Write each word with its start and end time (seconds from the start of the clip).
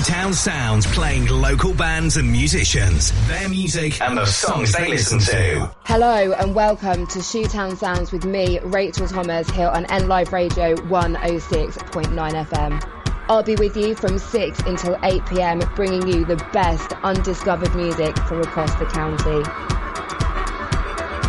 Shoetown 0.00 0.32
Sounds 0.32 0.86
playing 0.86 1.26
local 1.26 1.74
bands 1.74 2.16
and 2.16 2.32
musicians, 2.32 3.12
their 3.28 3.50
music 3.50 4.00
and 4.00 4.16
the 4.16 4.24
songs 4.24 4.72
they 4.72 4.88
listen 4.88 5.18
to. 5.18 5.70
Hello 5.84 6.32
and 6.32 6.54
welcome 6.54 7.06
to 7.08 7.18
Shoetown 7.18 7.76
Sounds 7.76 8.10
with 8.10 8.24
me, 8.24 8.58
Rachel 8.60 9.06
Thomas, 9.06 9.50
here 9.50 9.68
on 9.68 9.84
N 9.90 10.08
Live 10.08 10.32
Radio 10.32 10.74
106.9 10.74 12.14
FM. 12.14 12.82
I'll 13.28 13.42
be 13.42 13.56
with 13.56 13.76
you 13.76 13.94
from 13.94 14.18
6 14.18 14.60
until 14.60 14.98
8 15.02 15.26
pm, 15.26 15.58
bringing 15.76 16.08
you 16.08 16.24
the 16.24 16.36
best 16.54 16.92
undiscovered 17.02 17.74
music 17.74 18.16
from 18.20 18.40
across 18.40 18.74
the 18.76 18.86
county. 18.86 19.42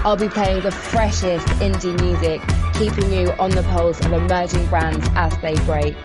I'll 0.05 0.15
be 0.15 0.29
playing 0.29 0.61
the 0.61 0.71
freshest 0.71 1.45
indie 1.59 1.99
music, 1.99 2.41
keeping 2.75 3.11
you 3.11 3.33
on 3.33 3.51
the 3.51 3.63
pulse 3.63 3.99
of 3.99 4.13
emerging 4.13 4.65
brands 4.67 5.09
as 5.15 5.37
they 5.39 5.55
break. 5.65 5.97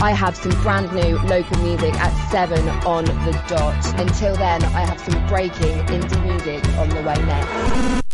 I 0.00 0.12
have 0.12 0.36
some 0.36 0.52
brand 0.62 0.92
new 0.92 1.18
local 1.26 1.58
music 1.58 1.92
at 1.94 2.30
7 2.30 2.68
on 2.86 3.04
the 3.04 3.32
dot. 3.48 4.00
Until 4.00 4.36
then, 4.36 4.62
I 4.62 4.86
have 4.86 5.00
some 5.00 5.26
breaking 5.26 5.84
indie 5.86 6.24
music 6.24 6.64
on 6.78 6.88
the 6.88 7.02
way 7.02 7.16
next. 7.26 8.07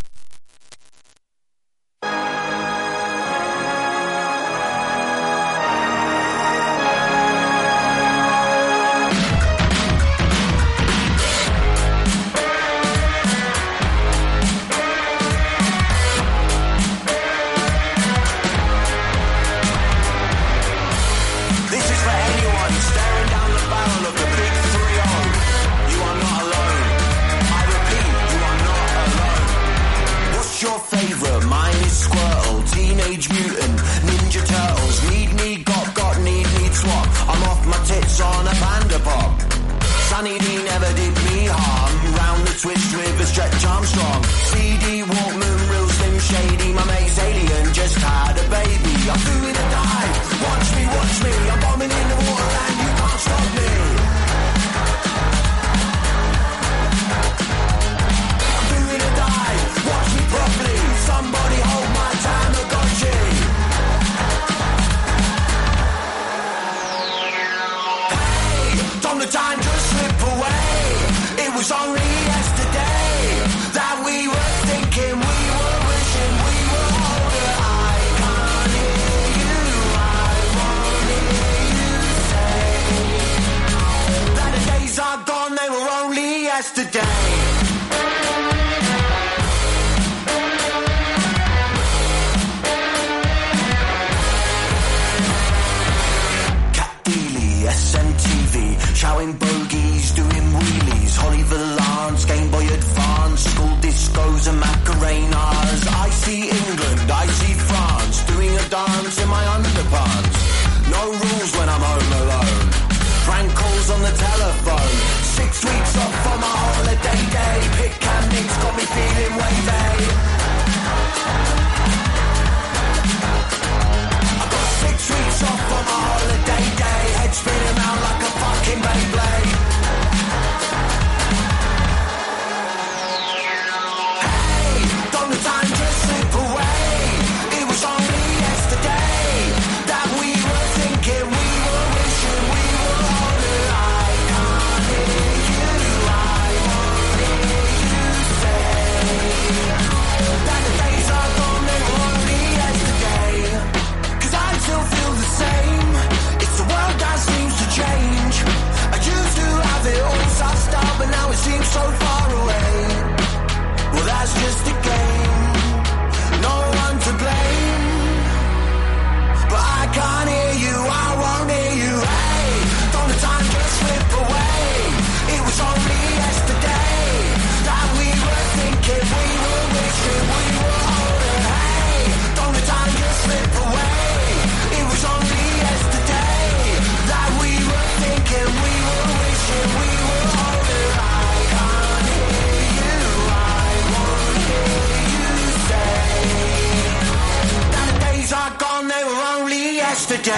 So 200.24 200.32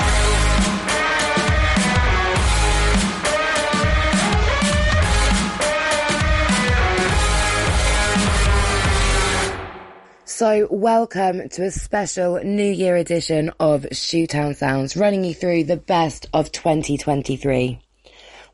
welcome 10.72 11.48
to 11.50 11.66
a 11.66 11.70
special 11.70 12.40
New 12.42 12.68
Year 12.68 12.96
edition 12.96 13.52
of 13.60 13.82
Shoetown 13.82 14.56
Sounds, 14.56 14.96
running 14.96 15.22
you 15.22 15.32
through 15.32 15.62
the 15.62 15.76
best 15.76 16.26
of 16.32 16.50
2023. 16.50 17.78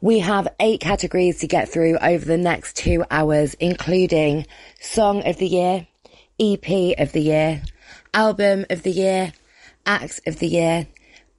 We 0.02 0.18
have 0.18 0.48
eight 0.60 0.80
categories 0.80 1.38
to 1.38 1.46
get 1.46 1.70
through 1.70 1.96
over 1.96 2.26
the 2.26 2.36
next 2.36 2.76
two 2.76 3.06
hours, 3.10 3.54
including 3.54 4.44
Song 4.82 5.26
of 5.26 5.38
the 5.38 5.48
Year, 5.48 5.86
EP 6.38 6.98
of 6.98 7.12
the 7.12 7.22
Year, 7.22 7.62
Album 8.12 8.66
of 8.68 8.82
the 8.82 8.90
Year, 8.90 9.32
Acts 9.86 10.20
of 10.26 10.38
the 10.38 10.48
Year, 10.48 10.88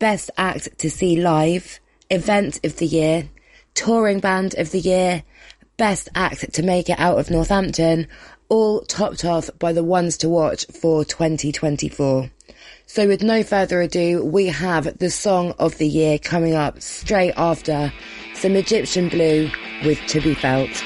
Best 0.04 0.32
Act 0.36 0.80
to 0.80 0.92
See 0.92 1.16
Live, 1.16 1.80
Event 2.10 2.60
of 2.66 2.76
the 2.76 2.86
Year, 2.86 3.30
Touring 3.74 4.20
Band 4.20 4.54
of 4.58 4.72
the 4.72 4.82
Year, 4.82 5.24
Best 5.78 6.10
Act 6.14 6.52
to 6.56 6.62
Make 6.62 6.90
It 6.90 7.00
Out 7.00 7.20
of 7.20 7.32
Northampton, 7.32 8.08
all 8.50 8.82
topped 8.82 9.24
off 9.24 9.50
by 9.60 9.72
the 9.72 9.82
ones 9.82 10.18
to 10.18 10.28
watch 10.28 10.66
for 10.66 11.06
2024. 11.06 12.30
So 12.86 13.08
with 13.08 13.24
no 13.24 13.44
further 13.44 13.80
ado, 13.80 14.26
we 14.26 14.48
have 14.48 14.98
the 14.98 15.10
song 15.10 15.54
of 15.58 15.78
the 15.78 15.88
year 15.88 16.20
coming 16.20 16.54
up 16.54 16.82
straight 16.82 17.32
after 17.38 17.94
some 18.34 18.58
Egyptian 18.58 19.08
Blue 19.08 19.50
with 19.86 20.00
To 20.08 20.20
Be 20.20 20.34
Felt. 20.34 20.84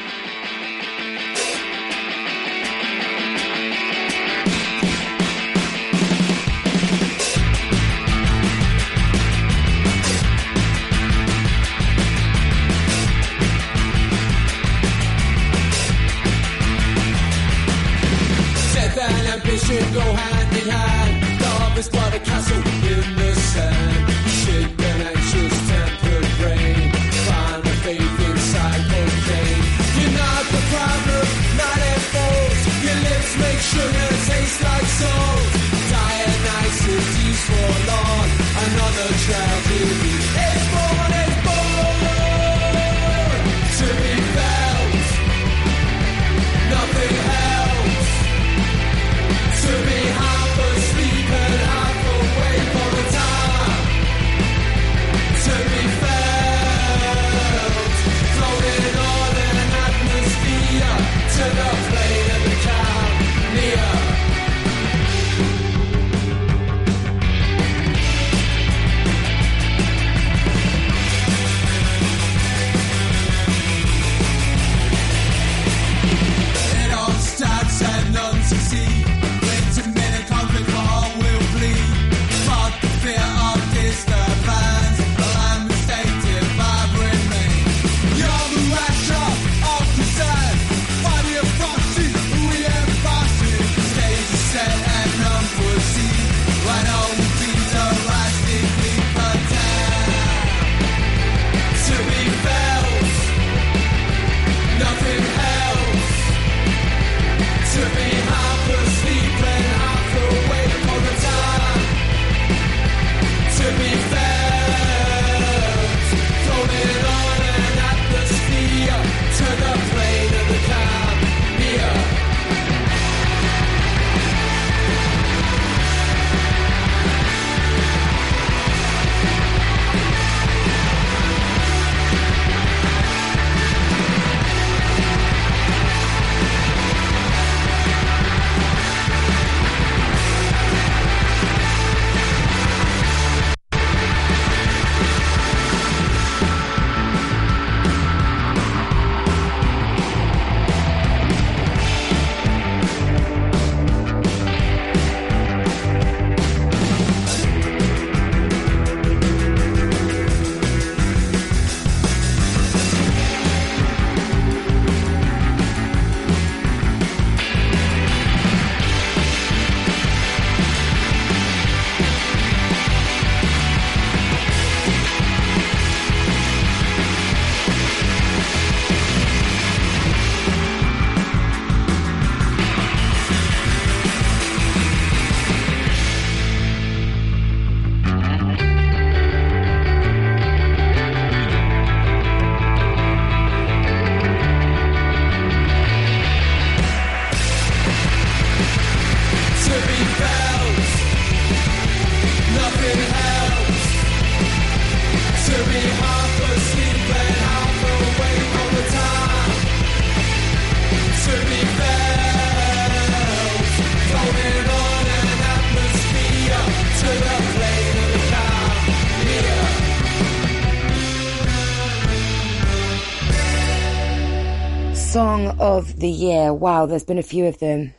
The 225.98 226.10
year. 226.10 226.54
Wow, 226.54 226.86
there's 226.86 227.04
been 227.04 227.18
a 227.18 227.24
few 227.24 227.46
of 227.46 227.60
them. 227.60 227.94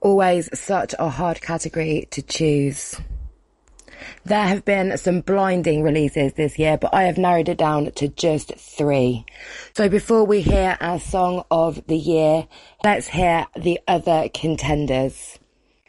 Always 0.00 0.48
such 0.58 0.94
a 0.98 1.10
hard 1.10 1.42
category 1.42 2.08
to 2.10 2.22
choose. 2.22 2.96
There 4.24 4.46
have 4.46 4.64
been 4.64 4.96
some 4.96 5.20
blinding 5.20 5.82
releases 5.82 6.32
this 6.32 6.58
year, 6.58 6.78
but 6.78 6.94
I 6.94 7.02
have 7.02 7.18
narrowed 7.18 7.50
it 7.50 7.58
down 7.58 7.90
to 7.92 8.08
just 8.08 8.54
three. 8.54 9.26
So 9.74 9.90
before 9.90 10.24
we 10.24 10.40
hear 10.40 10.78
our 10.80 10.98
song 10.98 11.44
of 11.50 11.86
the 11.86 11.98
year, 11.98 12.48
let's 12.82 13.08
hear 13.08 13.46
the 13.54 13.78
other 13.86 14.30
contenders. 14.32 15.38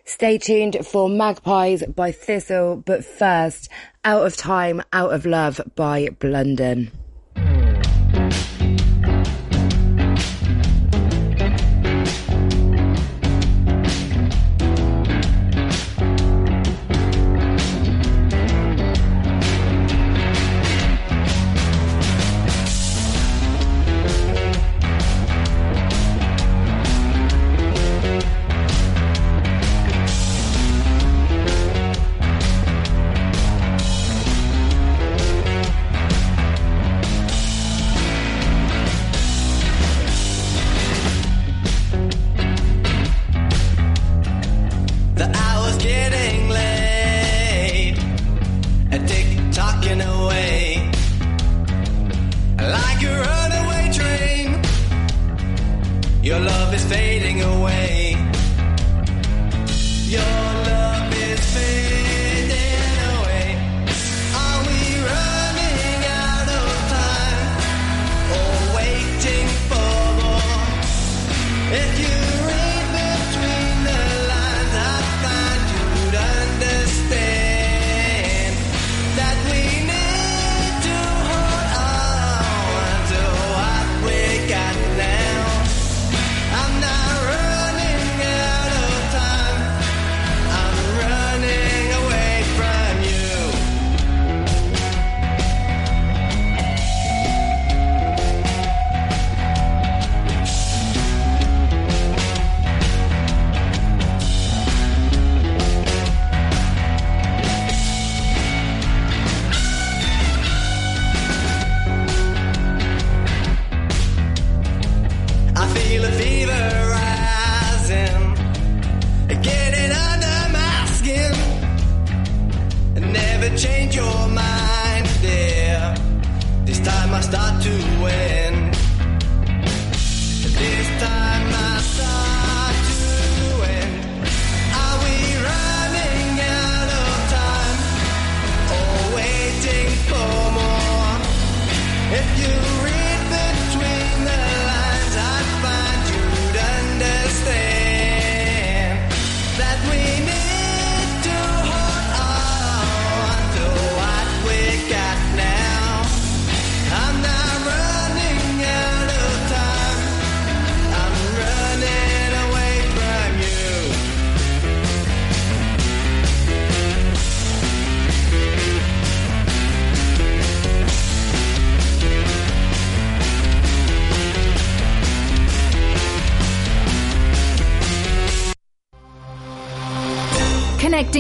Stay 0.04 0.38
tuned 0.38 0.86
for 0.86 1.08
Magpies 1.08 1.86
by 1.86 2.12
Thistle, 2.12 2.84
but 2.86 3.06
first, 3.06 3.70
Out 4.04 4.26
of 4.26 4.36
Time, 4.36 4.82
Out 4.92 5.14
of 5.14 5.26
Love 5.26 5.62
by 5.76 6.10
Blunden. 6.20 6.92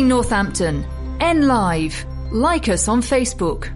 Connecting 0.01 0.07
Northampton. 0.07 0.85
N 1.19 1.47
Live. 1.47 2.05
Like 2.31 2.69
us 2.69 2.87
on 2.87 3.01
Facebook. 3.01 3.69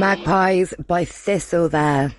Magpies 0.00 0.72
by 0.86 1.04
Thistle 1.04 1.68
there. 1.68 2.14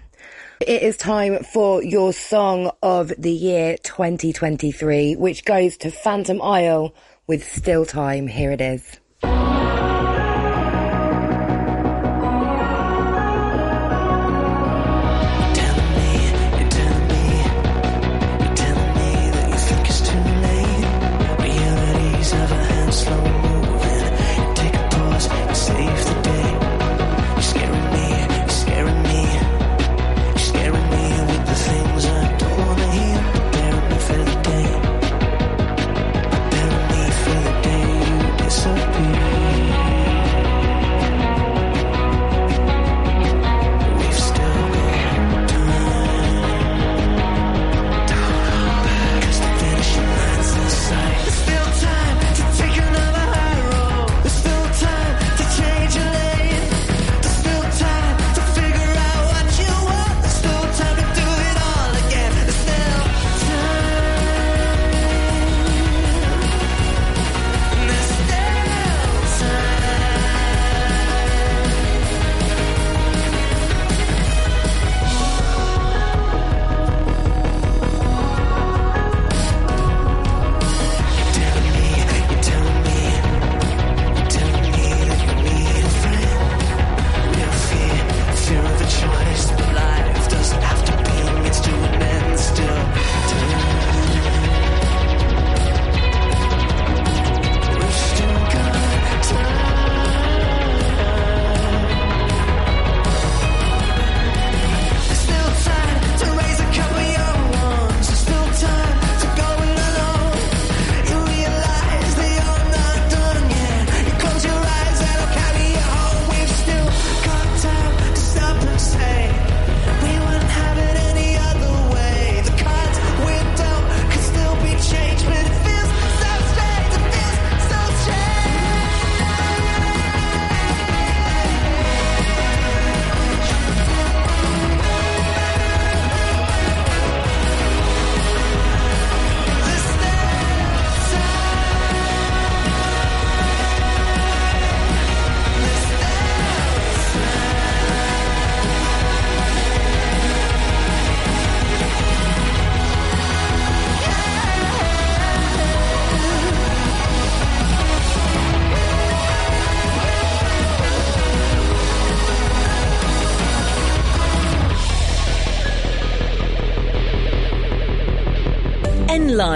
It 0.60 0.84
is 0.84 0.98
time 0.98 1.44
for 1.44 1.82
your 1.82 2.14
song 2.14 2.70
of 2.84 3.12
the 3.18 3.32
year 3.32 3.76
2023, 3.82 5.16
which 5.16 5.46
goes 5.46 5.78
to 5.78 5.90
Phantom 5.90 6.44
Isle 6.44 6.94
with 7.26 7.44
Still 7.44 7.88
Time. 7.88 8.28
Here 8.28 8.52
it 8.52 8.62
is. 8.62 9.01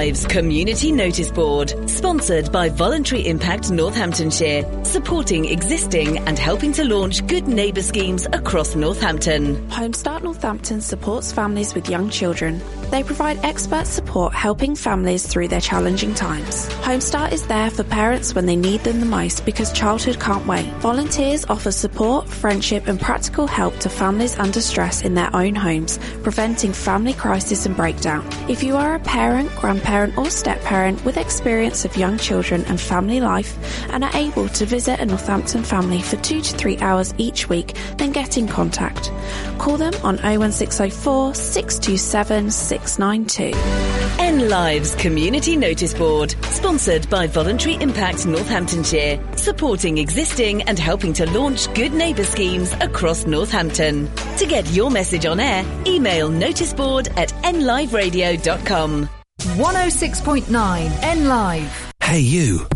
Lives 0.06 0.28
Community 0.28 0.92
Notice 0.92 1.32
Board, 1.32 1.74
sponsored 1.90 2.52
by 2.52 2.70
Voluntary 2.70 3.26
Impact 3.28 3.72
Northamptonshire, 3.72 4.86
supporting 4.86 5.46
existing 5.46 6.20
and 6.28 6.38
helping 6.38 6.72
to 6.74 6.86
launch 6.86 7.26
good 7.26 7.48
neighbour 7.48 7.82
schemes 7.82 8.28
across 8.32 8.76
Northampton. 8.76 9.56
Homestart 9.70 10.22
Northampton 10.22 10.82
supports 10.82 11.32
families 11.32 11.74
with 11.74 11.90
young 11.90 12.12
children. 12.12 12.62
They 12.92 13.02
provide 13.02 13.44
expert 13.44 13.88
support 13.88 14.05
helping 14.16 14.76
families 14.76 15.28
through 15.28 15.50
their 15.50 15.60
challenging 15.60 16.14
times. 16.14 16.68
Homestart 16.86 17.34
is 17.34 17.46
there 17.48 17.70
for 17.70 17.84
parents 17.84 18.34
when 18.34 18.46
they 18.46 18.56
need 18.56 18.80
them 18.82 19.02
the 19.02 19.06
most 19.06 19.46
because 19.46 19.74
childhood 19.74 20.20
can't 20.22 20.48
wait. 20.48 20.66
Volunteers 20.80 21.46
offer 21.50 21.70
support, 21.70 22.30
friendship 22.30 22.88
and 22.88 23.00
practical 23.00 23.46
help 23.46 23.78
to 23.80 23.90
families 23.90 24.40
under 24.40 24.62
stress 24.62 25.02
in 25.02 25.16
their 25.16 25.36
own 25.36 25.54
homes, 25.54 26.00
preventing 26.24 26.72
family 26.72 27.14
crisis 27.14 27.66
and 27.66 27.76
breakdown. 27.76 28.26
If 28.50 28.64
you 28.64 28.78
are 28.78 28.96
a 28.96 29.00
parent, 29.00 29.54
grandparent 29.58 30.18
or 30.18 30.30
step-parent 30.30 31.04
with 31.04 31.18
experience 31.18 31.84
of 31.84 31.98
young 31.98 32.18
children 32.18 32.64
and 32.66 32.80
family 32.80 33.20
life 33.20 33.58
and 33.92 34.04
are 34.04 34.16
able 34.16 34.48
to 34.50 34.66
visit 34.66 35.02
a 35.02 35.06
Northampton 35.06 35.64
family 35.64 36.02
for 36.02 36.16
two 36.18 36.40
to 36.40 36.56
three 36.56 36.78
hours 36.78 37.14
each 37.18 37.50
week, 37.50 37.76
then 37.98 38.14
get 38.14 38.38
in 38.38 38.48
contact. 38.48 39.12
Call 39.58 39.76
them 39.76 39.94
on 40.04 40.18
01604 40.18 41.36
627 41.36 42.52
692. 42.52 44.05
N 44.36 44.50
Lives 44.50 44.96
Community 44.96 45.56
Notice 45.56 45.94
Board, 45.94 46.32
sponsored 46.48 47.10
by 47.10 47.26
Voluntary 47.26 47.76
Impact 47.76 48.26
Northamptonshire, 48.26 49.18
supporting 49.38 49.98
existing 49.98 50.64
and 50.64 50.78
helping 50.78 51.14
to 51.14 51.26
launch 51.32 51.74
good 51.74 51.94
neighbour 51.94 52.26
schemes 52.26 52.74
across 52.82 53.26
Northampton. 53.26 54.10
To 54.38 54.46
get 54.46 54.70
your 54.74 54.92
message 54.92 55.26
on 55.26 55.40
air, 55.40 55.64
email 55.88 56.30
noticeboard 56.30 57.18
at 57.18 57.30
nliveradio.com. 57.46 59.10
106.9 59.40 61.04
N 61.04 61.28
Live. 61.30 61.92
Hey, 62.04 62.20
you. 62.20 62.68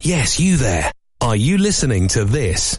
Yes, 0.00 0.40
you 0.40 0.56
there. 0.56 0.90
Are 1.20 1.36
you 1.36 1.58
listening 1.58 2.08
to 2.08 2.24
this? 2.24 2.78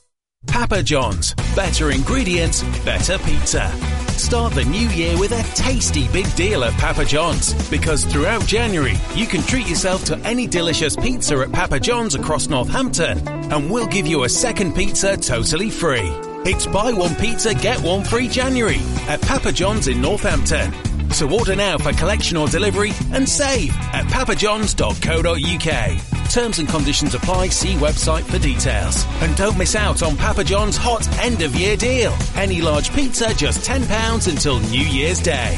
Papa 0.47 0.81
John's. 0.81 1.33
Better 1.55 1.91
ingredients, 1.91 2.63
better 2.83 3.17
pizza. 3.19 3.71
Start 4.17 4.53
the 4.53 4.65
new 4.65 4.87
year 4.89 5.17
with 5.19 5.31
a 5.31 5.43
tasty 5.55 6.07
big 6.09 6.33
deal 6.35 6.63
at 6.63 6.73
Papa 6.79 7.05
John's 7.05 7.53
because 7.69 8.05
throughout 8.05 8.45
January 8.45 8.95
you 9.13 9.27
can 9.27 9.41
treat 9.43 9.67
yourself 9.67 10.03
to 10.05 10.17
any 10.19 10.47
delicious 10.47 10.95
pizza 10.95 11.37
at 11.39 11.51
Papa 11.51 11.79
John's 11.79 12.15
across 12.15 12.47
Northampton 12.47 13.25
and 13.27 13.69
we'll 13.69 13.87
give 13.87 14.07
you 14.07 14.23
a 14.23 14.29
second 14.29 14.73
pizza 14.73 15.15
totally 15.15 15.69
free. 15.69 16.11
It's 16.43 16.65
buy 16.65 16.91
one 16.91 17.15
pizza, 17.15 17.53
get 17.53 17.79
one 17.81 18.03
free 18.03 18.27
January 18.27 18.79
at 19.07 19.21
Papa 19.21 19.51
John's 19.51 19.87
in 19.87 20.01
Northampton. 20.01 20.73
So 21.11 21.29
order 21.29 21.55
now 21.55 21.77
for 21.77 21.93
collection 21.93 22.37
or 22.37 22.47
delivery 22.47 22.91
and 23.11 23.27
save 23.27 23.75
at 23.93 24.05
papajohns.co.uk. 24.05 26.31
Terms 26.31 26.59
and 26.59 26.69
conditions 26.69 27.13
apply. 27.13 27.49
See 27.49 27.73
website 27.75 28.23
for 28.23 28.39
details. 28.39 29.05
And 29.21 29.35
don't 29.35 29.57
miss 29.57 29.75
out 29.75 30.01
on 30.01 30.15
Papa 30.15 30.45
John's 30.45 30.77
hot 30.77 31.05
end 31.19 31.41
of 31.41 31.53
year 31.55 31.75
deal. 31.75 32.15
Any 32.35 32.61
large 32.61 32.93
pizza 32.93 33.33
just 33.33 33.69
£10 33.69 34.29
until 34.29 34.59
New 34.61 34.85
Year's 34.85 35.19
Day. 35.19 35.55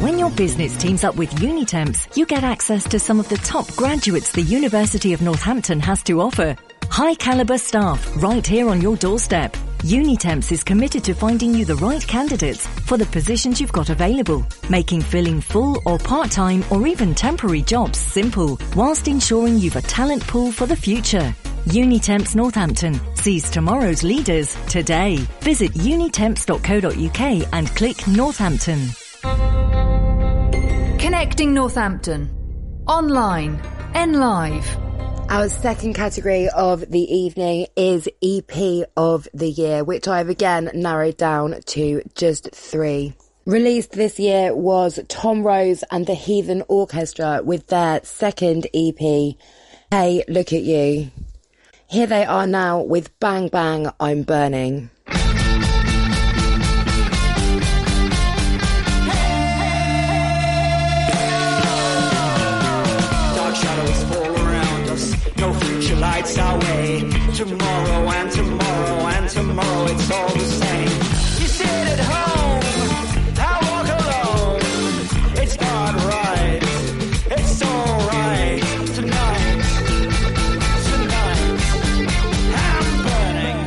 When 0.00 0.18
your 0.18 0.30
business 0.30 0.76
teams 0.76 1.04
up 1.04 1.16
with 1.16 1.30
Unitemps, 1.36 2.16
you 2.16 2.26
get 2.26 2.42
access 2.44 2.84
to 2.88 2.98
some 2.98 3.20
of 3.20 3.28
the 3.28 3.36
top 3.38 3.72
graduates 3.76 4.32
the 4.32 4.42
University 4.42 5.12
of 5.12 5.22
Northampton 5.22 5.78
has 5.80 6.02
to 6.02 6.20
offer. 6.20 6.56
High 6.90 7.14
caliber 7.14 7.58
staff 7.58 8.22
right 8.22 8.46
here 8.46 8.68
on 8.68 8.82
your 8.82 8.96
doorstep. 8.96 9.56
Unitemps 9.86 10.50
is 10.50 10.64
committed 10.64 11.04
to 11.04 11.14
finding 11.14 11.54
you 11.54 11.64
the 11.64 11.76
right 11.76 12.04
candidates 12.04 12.66
for 12.66 12.98
the 12.98 13.06
positions 13.06 13.60
you've 13.60 13.70
got 13.70 13.88
available, 13.88 14.44
making 14.68 15.00
filling 15.00 15.40
full 15.40 15.80
or 15.86 15.96
part-time 15.96 16.64
or 16.72 16.88
even 16.88 17.14
temporary 17.14 17.62
jobs 17.62 17.96
simple, 17.96 18.58
whilst 18.74 19.06
ensuring 19.06 19.58
you've 19.58 19.76
a 19.76 19.82
talent 19.82 20.26
pool 20.26 20.50
for 20.50 20.66
the 20.66 20.74
future. 20.74 21.32
Unitemps 21.66 22.34
Northampton 22.34 22.98
sees 23.14 23.48
tomorrow's 23.48 24.02
leaders 24.02 24.56
today. 24.66 25.18
Visit 25.42 25.70
unitemps.co.uk 25.74 27.48
and 27.52 27.68
click 27.76 28.08
Northampton. 28.08 28.88
Connecting 30.98 31.54
Northampton. 31.54 32.28
Online. 32.88 33.62
N 33.94 34.14
Live. 34.14 34.85
Our 35.28 35.48
second 35.48 35.94
category 35.94 36.48
of 36.48 36.88
the 36.88 37.00
evening 37.00 37.66
is 37.74 38.08
EP 38.22 38.86
of 38.96 39.26
the 39.34 39.50
year, 39.50 39.82
which 39.82 40.06
I've 40.06 40.28
again 40.28 40.70
narrowed 40.72 41.16
down 41.16 41.60
to 41.66 42.02
just 42.14 42.54
three. 42.54 43.12
Released 43.44 43.92
this 43.92 44.20
year 44.20 44.54
was 44.54 45.00
Tom 45.08 45.42
Rose 45.42 45.82
and 45.90 46.06
the 46.06 46.14
Heathen 46.14 46.62
Orchestra 46.68 47.40
with 47.42 47.66
their 47.66 48.00
second 48.04 48.68
EP, 48.72 49.36
Hey 49.90 50.24
Look 50.28 50.52
at 50.52 50.62
You. 50.62 51.10
Here 51.88 52.06
they 52.06 52.24
are 52.24 52.46
now 52.46 52.82
with 52.82 53.18
Bang 53.18 53.48
Bang 53.48 53.90
I'm 53.98 54.22
Burning. 54.22 54.90
Lights 66.26 66.38
our 66.38 66.58
way. 66.58 67.00
Tomorrow 67.34 68.10
and 68.10 68.30
tomorrow 68.30 69.06
and 69.06 69.28
tomorrow, 69.28 69.84
it's 69.86 70.10
all 70.10 70.28
the 70.28 70.40
same. 70.40 70.88
You 71.40 71.46
sit 71.46 71.68
at 71.68 72.00
home, 72.00 72.62
I 73.38 73.54
walk 73.66 73.88
alone. 74.00 74.60
It's 75.42 75.56
not 75.60 75.94
right, 76.12 76.62
it's 77.30 77.62
alright. 77.62 78.62
Tonight, 78.94 79.62
tonight, 80.88 81.40
I'm 82.64 82.86
burning. 83.06 83.60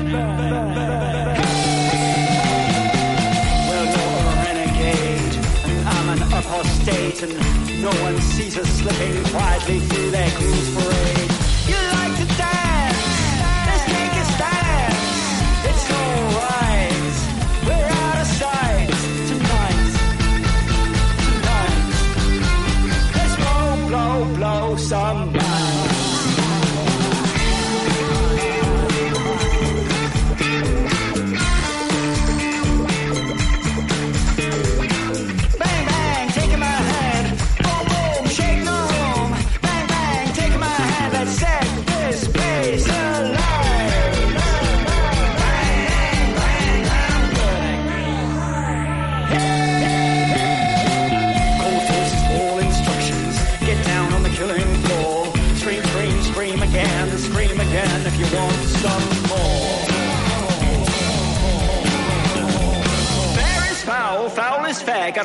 Well, 3.70 3.86
you're 3.94 4.20
a 4.20 4.36
renegade, 4.46 5.36
I'm 5.86 6.08
an 6.10 6.22
apostate, 6.24 7.24
and 7.24 7.34
no 7.82 7.92
one 8.04 8.18
sees 8.22 8.58
us 8.58 8.70
slipping 8.80 9.24
quietly 9.26 9.80
through 9.80 10.12
their 10.12 10.32
cruise 10.32 10.69
some 24.78 25.49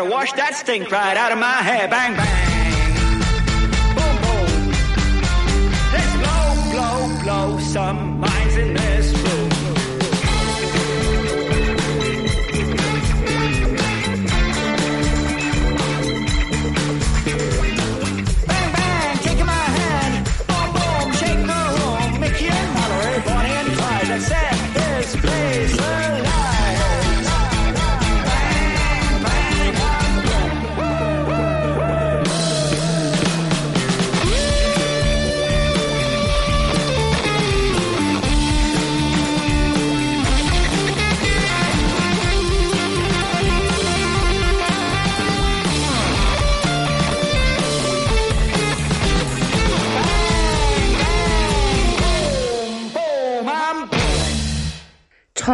wash 0.09 0.33
that 0.33 0.55
stink 0.55 0.91
right 0.91 1.17
out 1.17 1.33
of 1.33 1.39
my 1.39 1.63
hair. 1.63 1.89
Bang, 1.89 2.17
bang. 2.17 2.54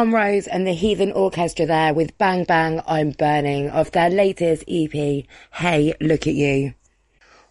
Rose 0.09 0.47
and 0.47 0.67
the 0.67 0.73
Heathen 0.73 1.13
Orchestra 1.13 1.67
there 1.67 1.93
with 1.93 2.17
Bang 2.17 2.45
Bang 2.45 2.81
I'm 2.87 3.11
Burning 3.11 3.69
of 3.69 3.93
their 3.93 4.09
latest 4.09 4.65
EP, 4.67 5.27
Hey 5.53 5.95
Look 6.01 6.27
at 6.27 6.33
You. 6.33 6.73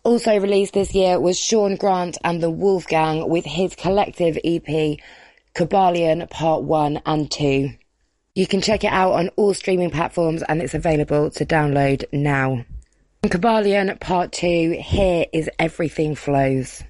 Also 0.04 0.36
released 0.40 0.74
this 0.74 0.96
year 0.96 1.20
was 1.20 1.38
Sean 1.38 1.76
Grant 1.76 2.18
and 2.24 2.42
the 2.42 2.50
Wolfgang 2.50 3.30
with 3.30 3.46
his 3.46 3.76
collective 3.76 4.40
EP, 4.44 4.98
Kybalion 5.54 6.28
Part 6.32 6.64
1 6.64 7.02
and 7.06 7.30
2. 7.30 7.70
You 8.34 8.48
can 8.48 8.62
check 8.62 8.84
it 8.84 8.92
out 8.92 9.12
on 9.12 9.30
all 9.36 9.54
streaming 9.54 9.92
platforms 9.92 10.42
and 10.50 10.60
it's 10.60 10.74
available 10.74 11.30
to 11.30 11.46
download 11.46 12.04
now. 12.12 12.66
Kybalion 13.22 14.00
Part 14.00 14.32
2, 14.32 14.82
here 14.84 15.26
is 15.32 15.52
Everything 15.60 16.16
Flows. 16.16 16.84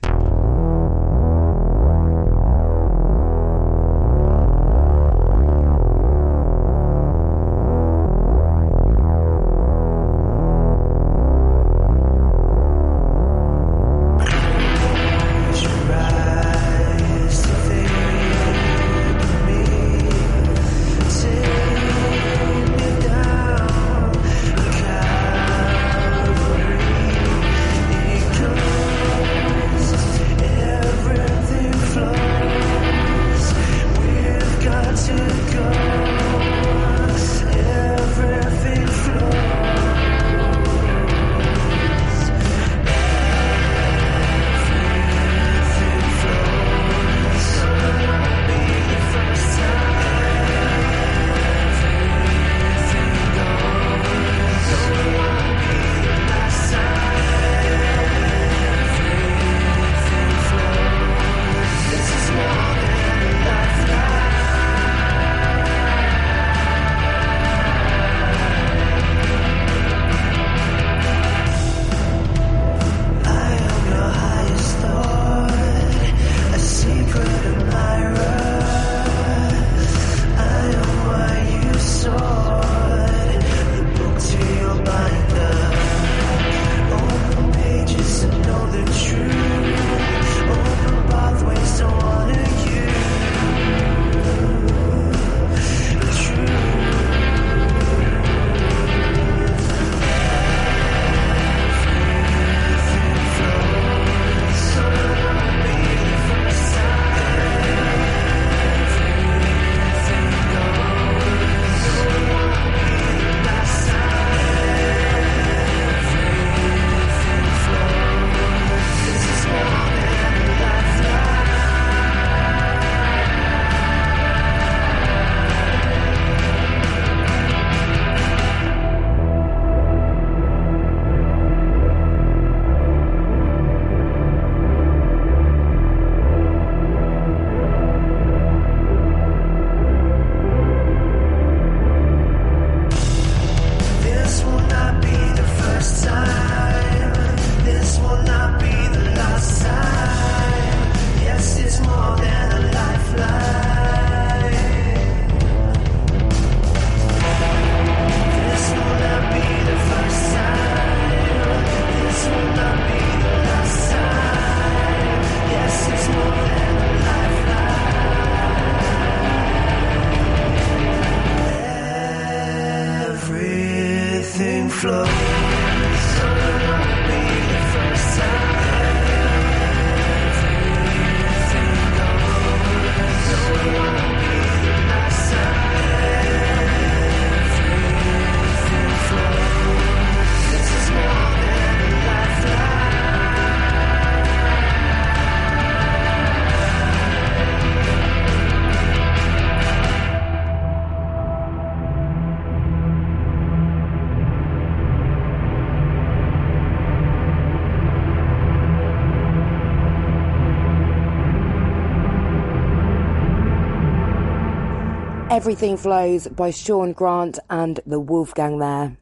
Everything 215.39 215.77
Flows 215.77 216.27
by 216.27 216.51
Sean 216.51 216.91
Grant 216.91 217.39
and 217.49 217.79
the 217.85 217.97
Wolfgang 217.97 218.59
there. 218.59 218.97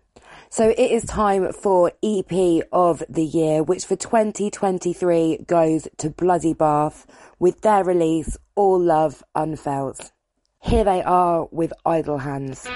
So 0.52 0.70
it 0.70 0.92
is 0.92 1.04
time 1.04 1.52
for 1.52 1.92
EP 2.04 2.64
of 2.72 3.02
the 3.10 3.24
year, 3.24 3.64
which 3.64 3.86
for 3.86 3.96
2023 3.96 5.46
goes 5.48 5.88
to 5.98 6.12
Bloody 6.12 6.54
Bath 6.54 7.08
with 7.40 7.62
their 7.62 7.84
release 7.84 8.38
All 8.54 8.80
Love 8.80 9.24
Unfelt. 9.34 10.12
Here 10.62 10.84
they 10.84 11.02
are 11.02 11.48
with 11.50 11.74
Idle 11.84 12.20
Hands. 12.20 12.68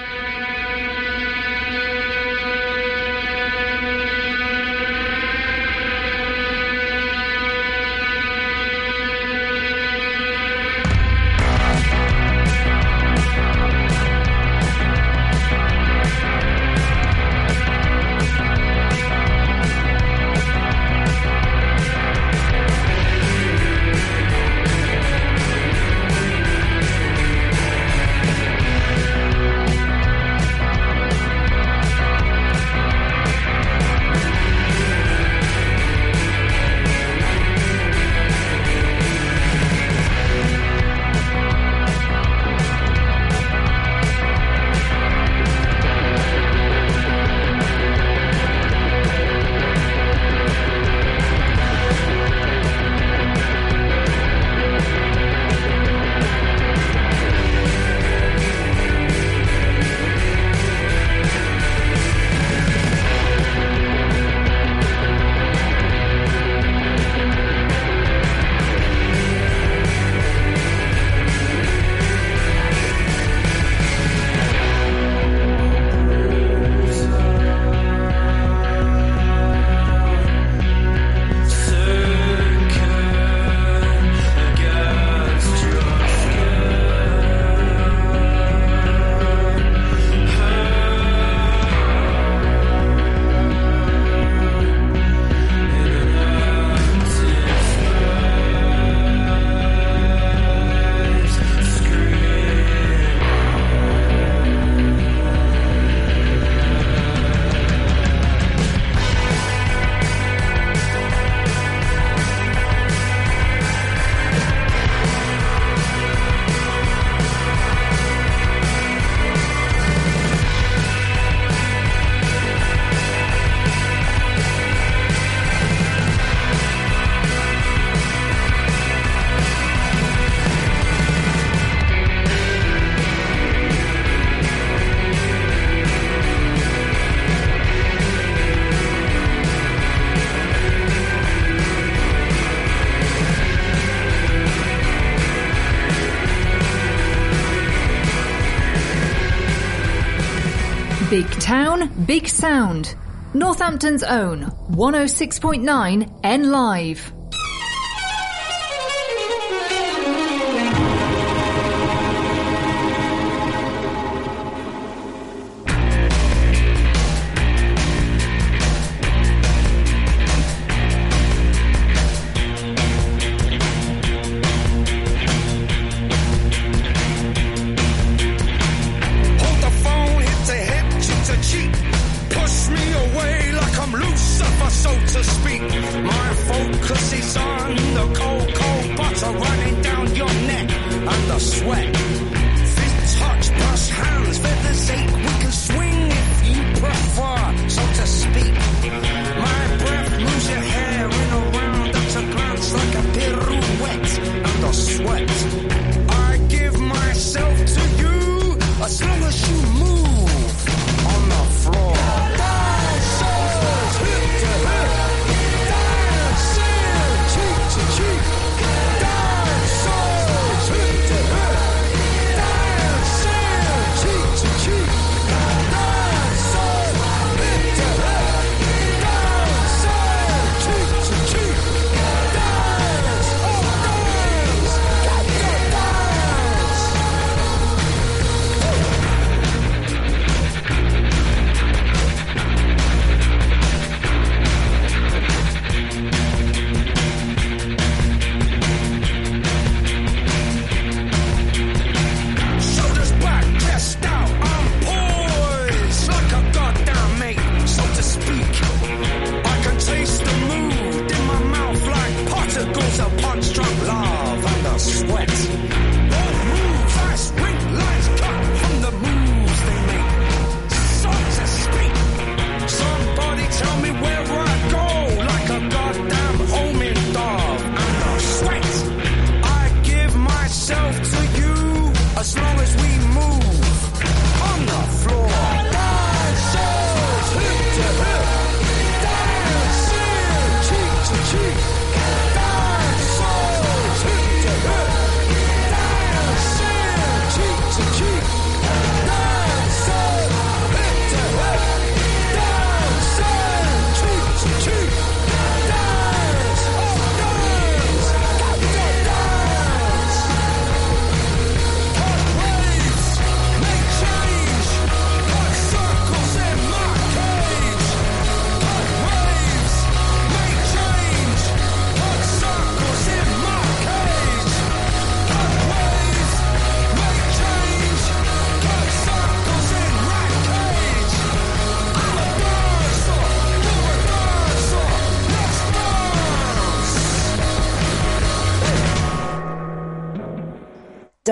Big 152.12 152.28
sound. 152.28 152.94
Northampton's 153.32 154.02
own 154.02 154.40
106.9 154.68 156.20
N 156.22 156.50
Live. 156.50 157.21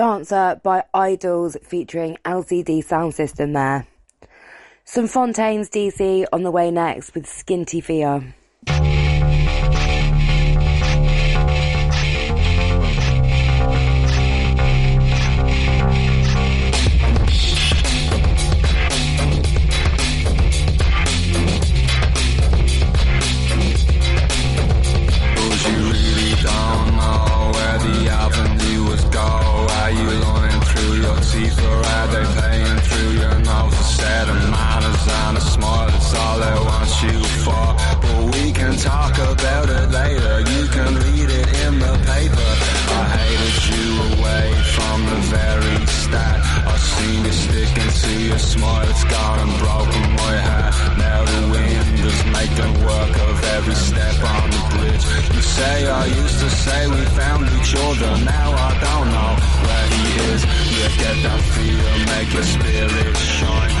Dancer 0.01 0.59
by 0.63 0.83
IDLES 0.95 1.63
featuring 1.63 2.17
LCD 2.25 2.83
Soundsystem 2.83 3.53
there. 3.53 3.85
Some 4.83 5.07
Fontaines 5.07 5.69
DC 5.69 6.25
on 6.33 6.41
the 6.41 6.49
way 6.49 6.71
next 6.71 7.13
with 7.13 7.27
Skinty 7.27 7.83
Fia. 7.83 8.33
Talk 38.81 39.13
about 39.13 39.69
it 39.69 39.87
later, 39.91 40.39
you 40.41 40.65
can 40.73 40.95
read 40.95 41.29
it 41.29 41.47
in 41.65 41.73
the 41.77 41.93
paper. 42.09 42.51
I 42.97 43.03
hated 43.13 43.57
you 43.69 43.87
away 44.17 44.47
from 44.73 44.97
the 45.05 45.19
very 45.29 45.85
start. 45.85 46.39
I've 46.65 46.81
seen 46.81 47.25
you 47.25 47.31
stick 47.31 47.71
and 47.77 47.91
see 47.91 48.27
your 48.29 48.39
smile, 48.39 48.89
it's 48.89 49.03
gone 49.05 49.39
and 49.45 49.53
broken 49.61 50.05
my 50.17 50.35
heart. 50.49 50.73
Now 50.97 51.19
the 51.25 51.41
wind 51.53 51.99
is 52.09 52.19
making 52.33 52.73
work 52.81 53.13
of 53.29 53.35
every 53.55 53.75
step 53.75 54.17
on 54.17 54.49
the 54.49 54.63
bridge. 54.73 55.05
You 55.35 55.41
say 55.41 55.87
I 55.87 56.05
used 56.05 56.39
to 56.39 56.49
say 56.49 56.87
we 56.87 57.01
found 57.13 57.45
each 57.61 57.73
other, 57.77 58.11
now 58.25 58.49
I 58.49 58.71
don't 58.87 59.09
know 59.13 59.31
where 59.61 59.87
he 59.93 60.03
is. 60.33 60.41
You 60.73 60.85
get 60.97 61.15
that 61.25 61.41
feel, 61.53 61.85
make 62.13 62.33
your 62.33 62.47
spirit 62.49 63.17
shine. 63.17 63.80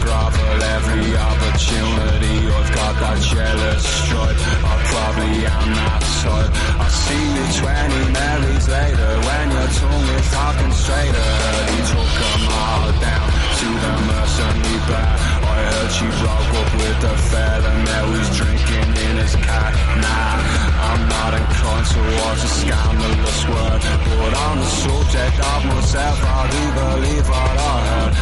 gravel 0.00 0.62
every 0.76 1.16
opportunity. 1.16 2.36
I've 2.48 2.72
got 2.74 2.94
that 3.02 3.18
jealous 3.22 3.84
stripe. 3.84 4.40
I 4.64 4.74
probably 4.92 5.46
am 5.46 5.68
that 5.78 6.02
type. 6.24 6.52
I 6.80 6.88
see 6.88 7.24
you 7.36 7.44
20 7.60 8.12
marries 8.12 8.66
later 8.68 9.12
when 9.26 9.50
straight 10.90 11.14
ahead. 11.14 11.70
He 11.70 11.78
took 11.92 12.10
them 12.20 12.42
all 12.64 12.88
down 13.00 13.28
to 13.60 13.68
the 13.82 13.92
mercenary 14.08 14.78
bar. 14.88 15.39
Heard 15.60 15.90
she 15.92 16.06
broke 16.20 16.52
up 16.60 16.70
with 16.80 17.10
a 17.12 17.16
fella, 17.30 17.70
now 17.84 18.04
he's 18.14 18.30
drinking 18.36 18.90
in 19.06 19.14
his 19.22 19.34
car. 19.36 19.70
Nah, 20.00 20.36
I'm 20.88 21.02
not 21.08 21.32
inclined 21.40 21.88
towards 21.92 22.42
a 22.44 22.50
scandalous 22.60 23.40
word, 23.48 23.80
but 24.08 24.32
on 24.48 24.56
the 24.58 24.70
subject 24.84 25.36
of 25.52 25.60
myself, 25.66 26.18
I 26.24 26.40
do 26.54 26.62
believe 26.80 27.26
what 27.28 27.56
I 27.58 27.76
heard. 27.90 28.14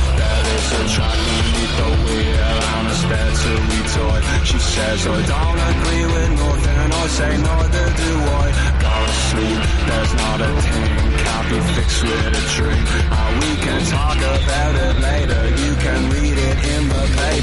Is 0.49 0.73
a 0.73 0.89
track 0.95 1.19
beneath 1.29 1.75
the 1.77 1.89
wheel 2.09 2.57
and 2.73 2.89
a 2.89 2.95
spare 2.95 3.33
to 3.43 3.53
we 3.69 3.79
toy. 3.93 4.21
She 4.49 4.59
says 4.59 5.07
I 5.07 5.21
don't 5.33 5.61
agree 5.71 6.07
with 6.15 6.31
nothing, 6.41 6.93
I 6.93 7.07
say 7.19 7.37
neither 7.37 7.87
do 8.01 8.11
I. 8.33 8.47
Go 8.81 8.95
to 9.07 9.17
sleep, 9.29 9.61
there's 9.89 10.15
not 10.15 10.41
a 10.41 10.51
thing, 10.73 10.95
can't 11.21 11.49
be 11.51 11.59
fixed 11.77 12.03
with 12.03 12.41
a 12.41 12.45
dream. 12.57 12.85
And 13.13 13.33
we 13.43 13.51
can 13.61 13.81
talk 13.93 14.17
about 14.17 14.75
it 14.87 14.95
later, 15.09 15.43
you 15.65 15.73
can 15.85 16.01
read 16.17 16.39
it 16.39 16.59
in 16.75 16.89
the 16.89 17.03
paper. 17.17 17.28
I 17.29 17.35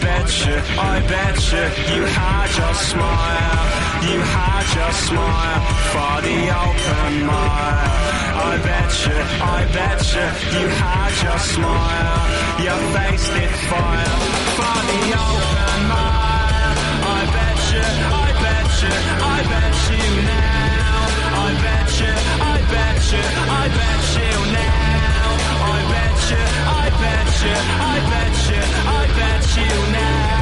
bet 0.00 0.28
you, 0.40 0.56
I 0.80 1.04
bet 1.06 1.36
you, 1.52 1.64
you 1.94 2.02
had 2.08 2.48
your 2.56 2.74
smile, 2.88 3.68
you 4.08 4.18
had 4.24 4.66
your 4.72 4.92
smile 4.96 5.60
for 5.92 6.16
the 6.24 6.38
open 6.48 7.26
mile. 7.28 7.92
I 8.40 8.56
bet 8.64 8.92
you, 9.04 9.18
I 9.44 9.68
bet 9.76 10.00
you, 10.16 10.26
you 10.56 10.66
had 10.80 11.12
your 11.28 11.38
smile, 11.52 12.24
your 12.64 12.80
face 12.96 13.28
did 13.36 13.52
fire 13.68 14.16
for 14.56 14.78
the 14.88 15.00
open 15.12 15.80
mile. 15.92 16.72
I 17.04 17.20
bet 17.36 17.60
you, 17.68 17.84
I 18.16 18.32
bet 18.44 18.70
you, 18.80 18.96
I 19.20 19.38
bet 19.52 19.76
you 19.92 20.04
now. 20.24 21.04
I 21.36 21.52
bet 21.64 21.90
you, 22.00 22.12
I 22.40 22.56
bet 22.72 23.00
you, 23.12 23.24
I 23.44 23.68
bet 23.76 24.04
you 24.16 24.32
now. 24.56 25.17
I 25.60 25.78
bet 25.92 26.18
you, 26.30 26.44
I 26.68 26.86
bet 27.02 27.28
you, 27.44 27.56
I 27.56 27.96
bet 28.10 28.36
you, 28.50 28.62
I 28.86 29.02
bet 29.18 29.44
you 29.56 29.72
now. 29.92 30.38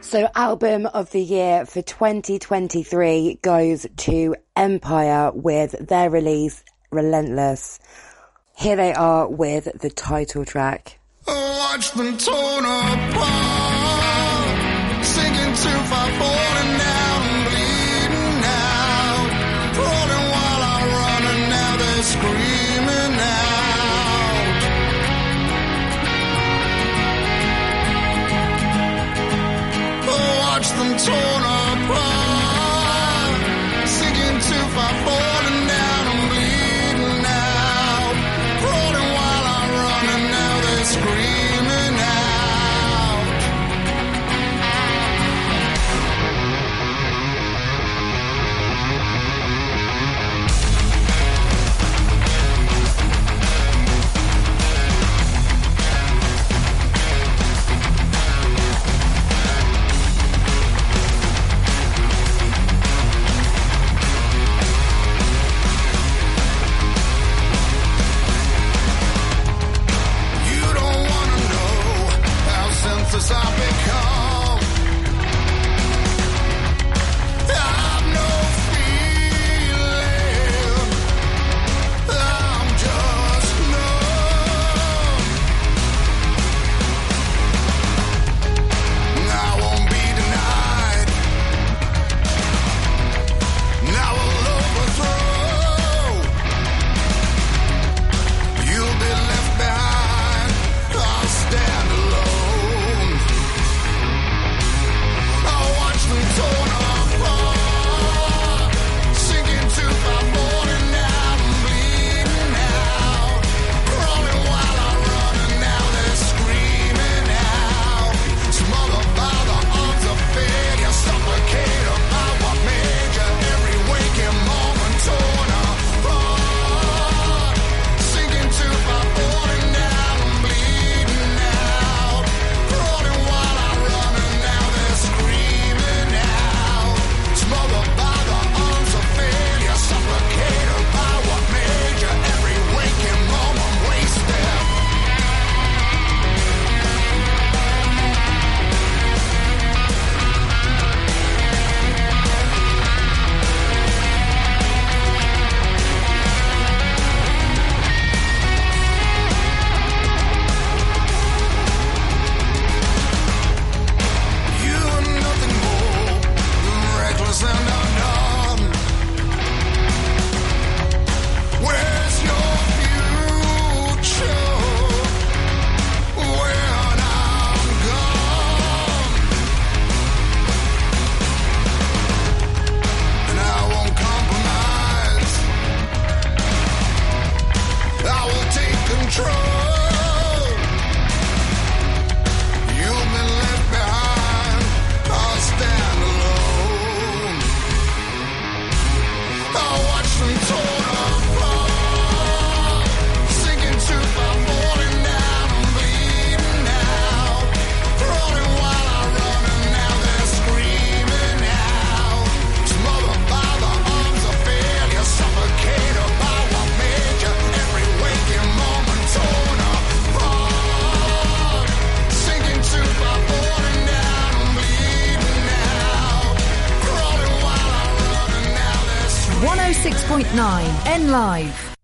So, 0.00 0.28
album 0.34 0.86
of 0.86 1.10
the 1.10 1.20
year 1.20 1.66
for 1.66 1.82
2023 1.82 3.40
goes 3.42 3.86
to 3.96 4.36
Empire 4.54 5.30
with 5.32 5.72
their 5.88 6.08
release 6.08 6.62
Relentless. 6.90 7.78
Here 8.56 8.76
they 8.76 8.94
are 8.94 9.28
with 9.28 9.80
the 9.80 9.90
title 9.90 10.44
track. 10.44 10.98
Watch 11.26 11.90
them 11.92 12.16
torn 12.16 12.64
apart, 12.64 13.75
too 15.66 15.80
far, 15.90 16.08
falling 16.20 16.72
down, 16.86 17.22
bleeding 17.46 18.40
out, 18.44 19.30
crawling 19.76 20.26
while 20.34 20.62
I 20.74 20.78
run, 20.94 21.22
and 21.32 21.42
now 21.56 21.72
they're 21.80 22.06
screaming 22.14 23.14
out. 23.38 24.46
Oh, 30.12 30.28
watch 30.44 30.68
them 30.78 30.90
torn 31.06 31.35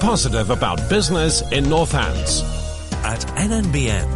Positive 0.00 0.50
about 0.50 0.88
business 0.90 1.40
in 1.52 1.64
Northants. 1.64 2.42
At 3.02 3.20
NNBN, 3.36 4.15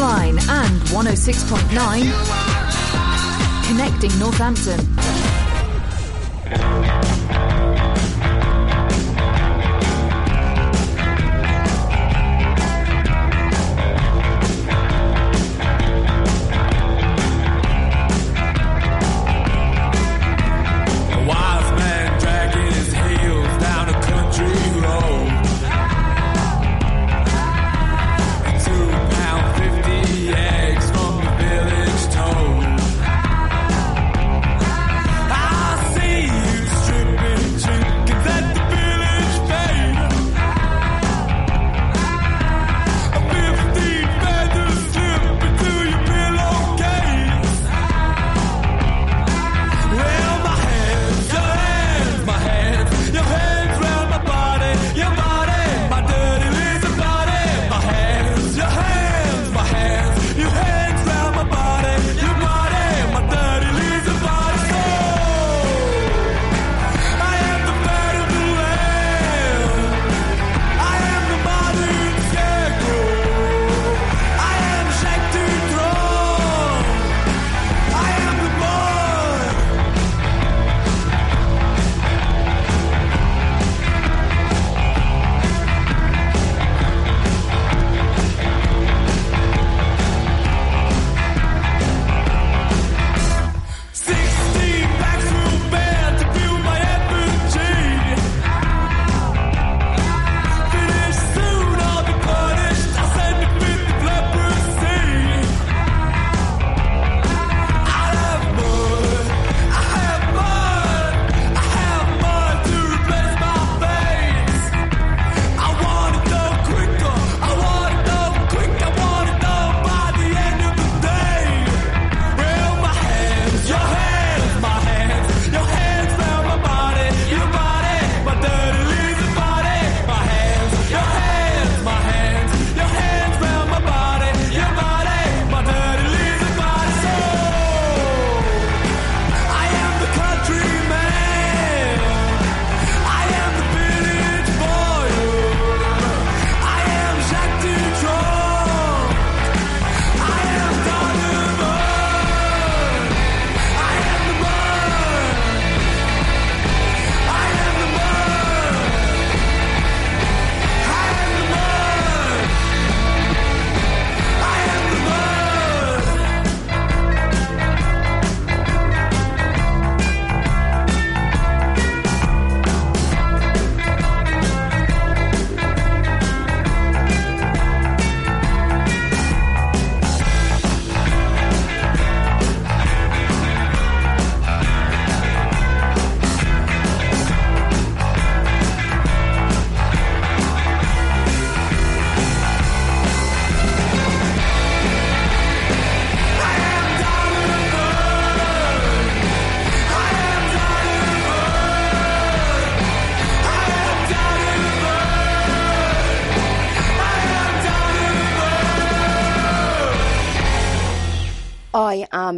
Online 0.00 0.38
and 0.48 0.80
106.9. 0.88 3.68
Connecting 3.68 4.18
Northampton. 4.18 5.29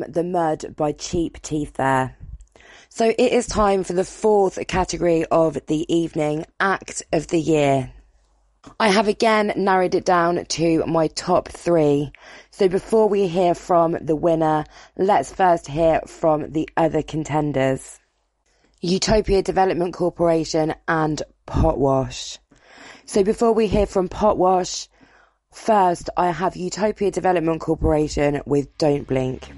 The 0.01 0.25
mud 0.25 0.75
by 0.77 0.93
Cheap 0.93 1.41
Teeth 1.43 1.75
there. 1.75 2.17
So 2.89 3.07
it 3.07 3.33
is 3.33 3.47
time 3.47 3.85
for 3.85 3.95
the 3.95 4.05
fourth 4.05 4.59
category 4.67 5.25
of 5.27 5.59
the 5.67 5.87
evening, 5.95 6.45
Act 6.61 7.03
of 7.13 7.29
the 7.29 7.41
Year. 7.41 7.93
I 8.79 8.89
have 8.89 9.09
again 9.09 9.53
narrowed 9.57 9.95
it 9.95 10.05
down 10.05 10.45
to 10.45 10.85
my 10.87 11.09
top 11.09 11.49
three. 11.49 12.13
So 12.51 12.69
before 12.69 13.09
we 13.09 13.29
hear 13.29 13.55
from 13.55 13.97
the 14.01 14.15
winner, 14.15 14.65
let's 14.97 15.33
first 15.33 15.69
hear 15.69 16.01
from 16.07 16.53
the 16.53 16.69
other 16.77 17.03
contenders. 17.03 17.99
Utopia 18.81 19.43
Development 19.43 19.95
Corporation 19.95 20.75
and 20.87 21.23
Potwash. 21.47 22.39
So 23.05 23.25
before 23.25 23.53
we 23.53 23.69
hear 23.69 23.87
from 23.87 24.09
Potwash, 24.09 24.89
first 25.53 26.11
I 26.17 26.31
have 26.31 26.57
Utopia 26.57 27.11
Development 27.11 27.61
Corporation 27.61 28.43
with 28.47 28.77
Don't 28.79 29.07
Blink. 29.07 29.51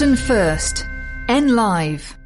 Northampton 0.00 0.26
first. 0.26 0.86
N 1.28 1.54
Live. 1.54 2.19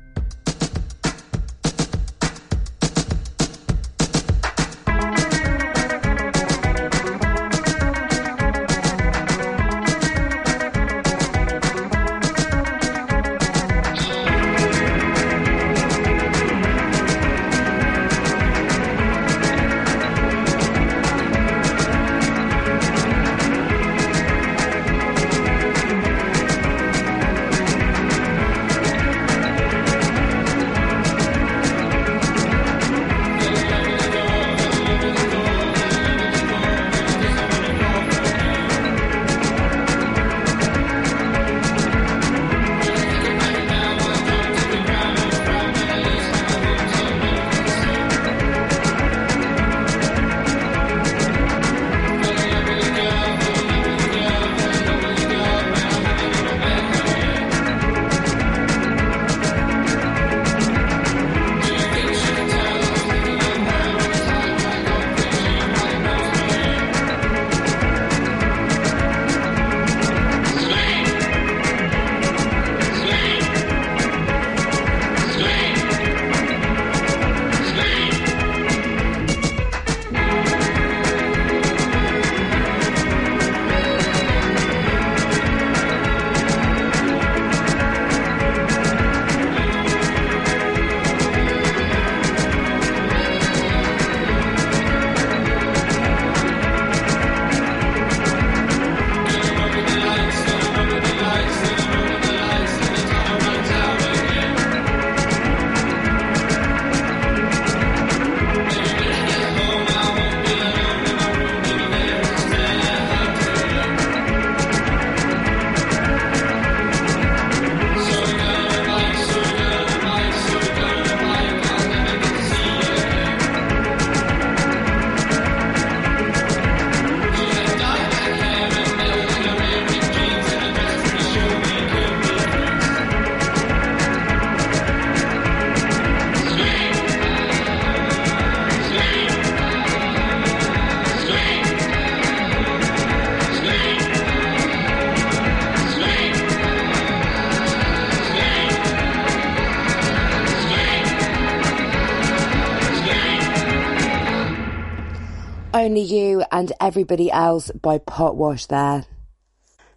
Only 155.85 156.01
You 156.01 156.43
and 156.51 156.73
Everybody 156.81 157.31
Else 157.31 157.71
by 157.71 157.99
Potwash 157.99 158.69
there. 158.69 159.05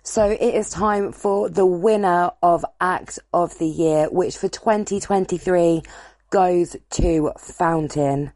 So 0.04 0.30
it 0.30 0.42
is 0.42 0.70
time 0.70 1.14
for 1.14 1.48
the 1.48 1.66
winner 1.66 2.32
of 2.44 2.66
Act 2.82 3.20
of 3.34 3.58
the 3.58 3.68
Year, 3.68 4.10
which 4.12 4.36
for 4.36 4.50
2023 4.50 5.82
goes 6.30 6.76
to 6.90 7.32
Fountain. 7.40 8.34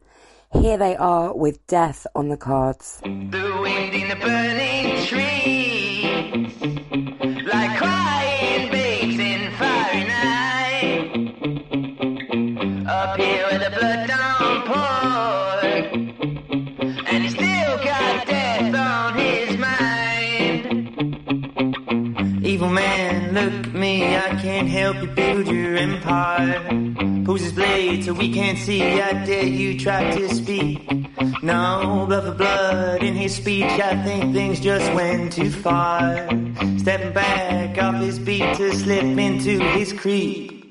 Here 0.50 0.78
they 0.78 0.96
are 0.96 1.36
with 1.36 1.66
Death 1.66 2.06
on 2.14 2.30
the 2.30 2.38
cards. 2.38 3.02
The 3.02 3.52
Evil 22.62 22.74
man, 22.74 23.34
look 23.34 23.66
at 23.66 23.74
me, 23.74 24.16
I 24.16 24.40
can't 24.40 24.68
help 24.68 25.02
you 25.02 25.08
build 25.08 25.48
your 25.48 25.76
empire. 25.76 26.60
His 27.26 27.52
blade 27.52 28.04
so 28.04 28.12
we 28.12 28.32
can't 28.32 28.56
see, 28.56 28.80
I 29.02 29.24
dare 29.24 29.46
you 29.46 29.76
try 29.80 30.12
to 30.12 30.32
speak. 30.32 30.88
No 31.42 32.06
blood 32.06 32.22
for 32.22 32.34
blood 32.34 33.02
in 33.02 33.14
his 33.14 33.34
speech, 33.34 33.64
I 33.64 34.00
think 34.04 34.32
things 34.32 34.60
just 34.60 34.92
went 34.94 35.32
too 35.32 35.50
far. 35.50 36.28
Stepping 36.78 37.12
back 37.12 37.82
off 37.82 37.96
his 37.96 38.20
beat 38.20 38.54
to 38.54 38.72
slip 38.72 39.18
into 39.18 39.58
his 39.58 39.92
creep. 39.92 40.61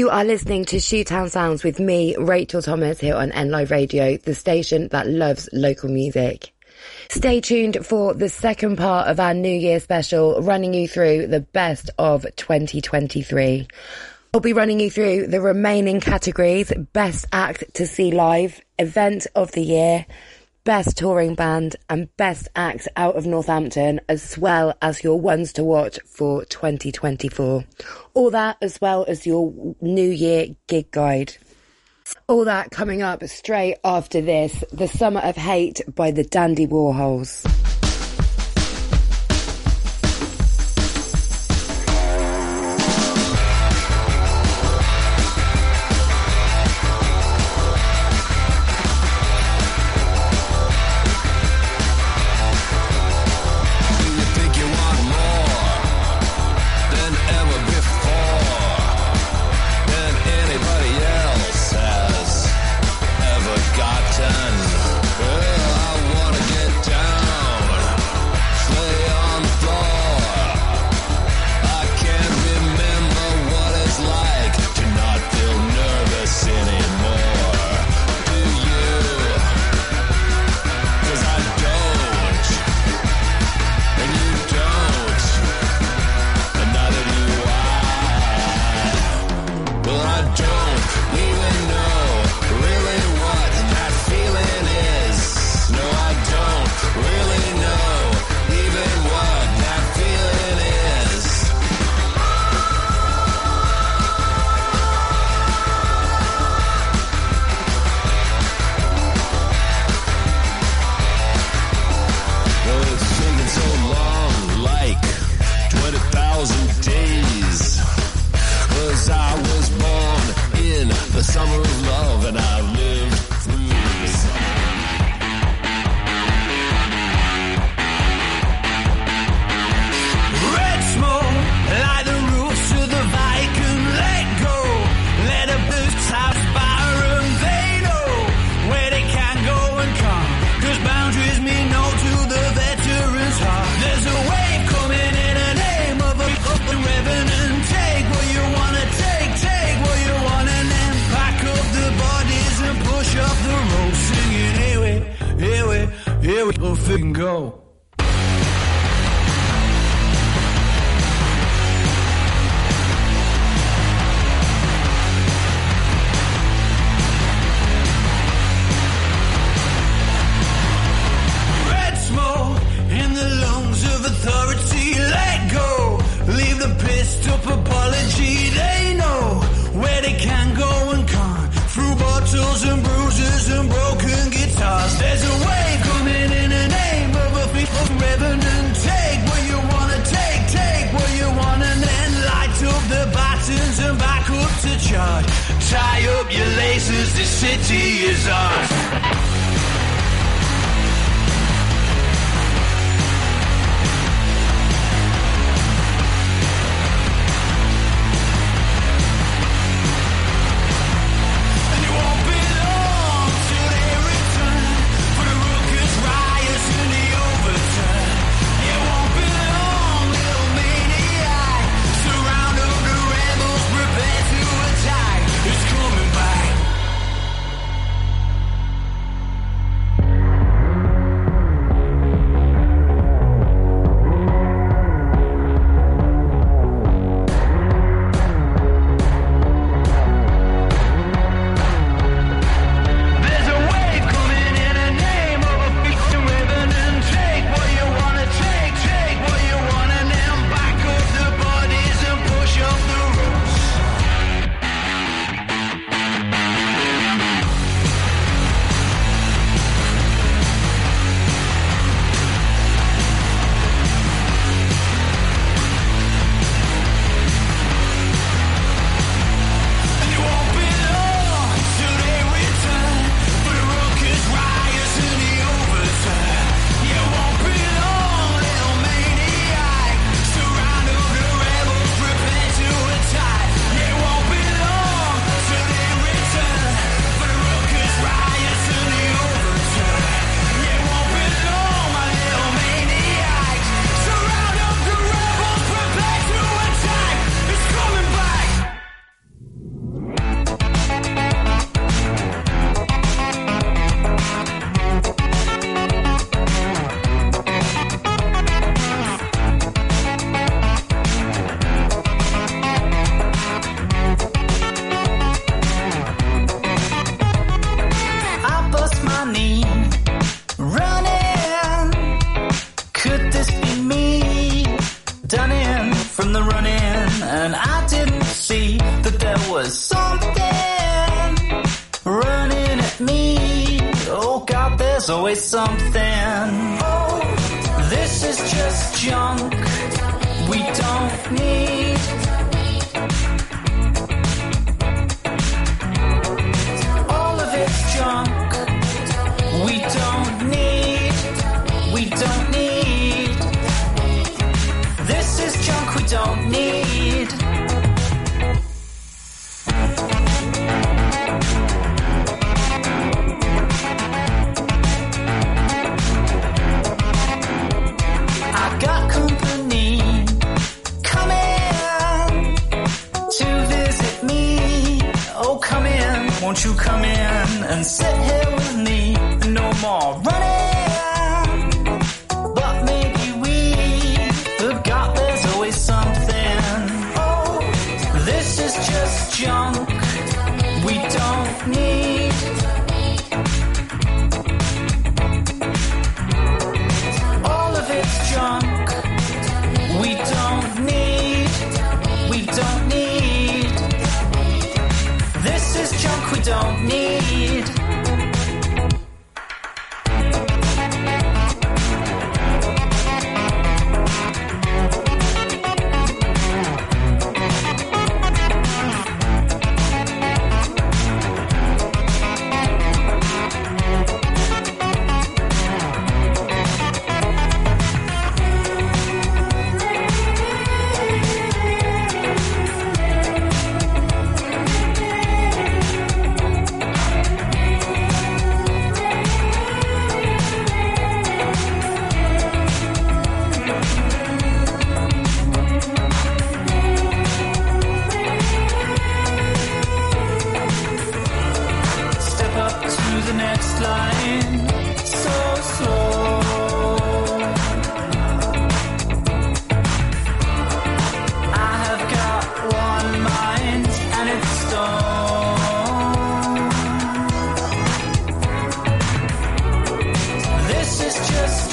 You 0.00 0.08
are 0.08 0.24
listening 0.24 0.64
to 0.64 0.76
Shoetown 0.76 1.30
Sounds 1.30 1.62
with 1.62 1.78
me, 1.78 2.16
Rachel 2.16 2.62
Thomas, 2.62 2.98
here 3.00 3.16
on 3.16 3.32
N 3.32 3.50
Live 3.50 3.70
Radio, 3.70 4.16
the 4.16 4.34
station 4.34 4.88
that 4.92 5.06
loves 5.06 5.46
local 5.52 5.90
music. 5.90 6.54
Stay 7.10 7.42
tuned 7.42 7.84
for 7.84 8.14
the 8.14 8.30
second 8.30 8.78
part 8.78 9.08
of 9.08 9.20
our 9.20 9.34
New 9.34 9.54
Year 9.54 9.78
special, 9.78 10.40
running 10.40 10.72
you 10.72 10.88
through 10.88 11.26
the 11.26 11.40
best 11.40 11.90
of 11.98 12.24
2023. 12.36 13.68
I'll 14.32 14.40
be 14.40 14.54
running 14.54 14.80
you 14.80 14.90
through 14.90 15.26
the 15.26 15.42
remaining 15.42 16.00
categories, 16.00 16.72
best 16.94 17.26
act 17.30 17.64
to 17.74 17.86
see 17.86 18.10
live, 18.10 18.58
event 18.78 19.26
of 19.34 19.52
the 19.52 19.62
year, 19.62 20.06
best 20.64 20.96
touring 20.96 21.34
band 21.34 21.76
and 21.88 22.14
best 22.16 22.48
act 22.54 22.88
out 22.96 23.16
of 23.16 23.26
Northampton, 23.26 24.00
as 24.08 24.36
well 24.38 24.76
as 24.82 25.02
your 25.02 25.20
ones 25.20 25.52
to 25.54 25.64
watch 25.64 25.98
for 26.06 26.44
2024. 26.44 27.64
All 28.14 28.30
that 28.30 28.56
as 28.60 28.80
well 28.80 29.04
as 29.08 29.26
your 29.26 29.74
New 29.80 30.10
Year 30.10 30.48
gig 30.66 30.90
guide. 30.90 31.36
All 32.28 32.44
that 32.44 32.70
coming 32.70 33.02
up 33.02 33.22
straight 33.24 33.78
after 33.84 34.20
this, 34.20 34.64
The 34.72 34.88
Summer 34.88 35.20
of 35.20 35.36
Hate 35.36 35.80
by 35.94 36.10
the 36.10 36.24
Dandy 36.24 36.66
Warhols. 36.66 37.46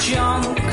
Jump. 0.08 0.67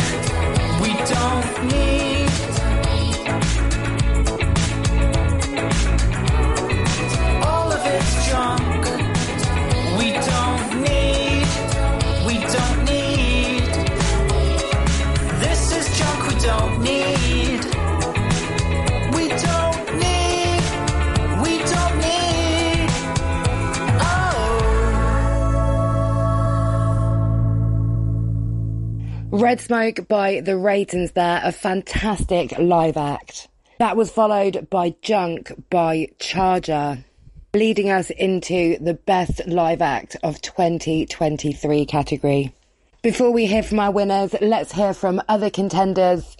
Red 29.55 29.61
Smoke 29.61 30.07
by 30.09 30.41
The 30.41 30.57
Raytons 30.57 31.13
there, 31.13 31.39
a 31.41 31.53
fantastic 31.53 32.59
live 32.59 32.97
act. 32.97 33.47
That 33.79 33.95
was 33.95 34.11
followed 34.11 34.69
by 34.69 34.95
Junk 35.01 35.69
by 35.69 36.09
Charger, 36.19 37.05
leading 37.53 37.89
us 37.89 38.09
into 38.09 38.77
the 38.79 38.95
best 38.95 39.47
live 39.47 39.81
act 39.81 40.17
of 40.23 40.41
2023 40.41 41.85
category. 41.85 42.53
Before 43.01 43.31
we 43.31 43.45
hear 43.45 43.63
from 43.63 43.79
our 43.79 43.91
winners, 43.91 44.35
let's 44.41 44.73
hear 44.73 44.93
from 44.93 45.21
other 45.29 45.49
contenders. 45.49 46.35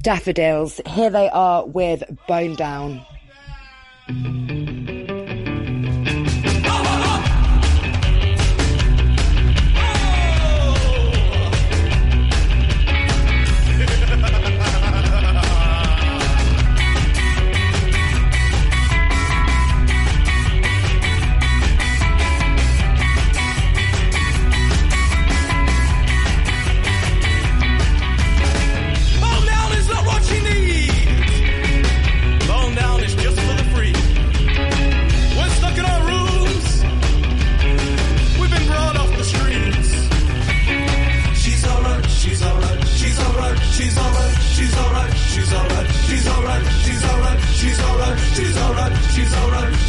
Daffodils, 0.00 0.80
here 0.86 1.10
they 1.10 1.28
are 1.28 1.66
with 1.66 2.04
Bone 2.26 2.54
Down. 2.54 3.04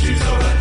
She's 0.07 0.21
alright, 0.21 0.56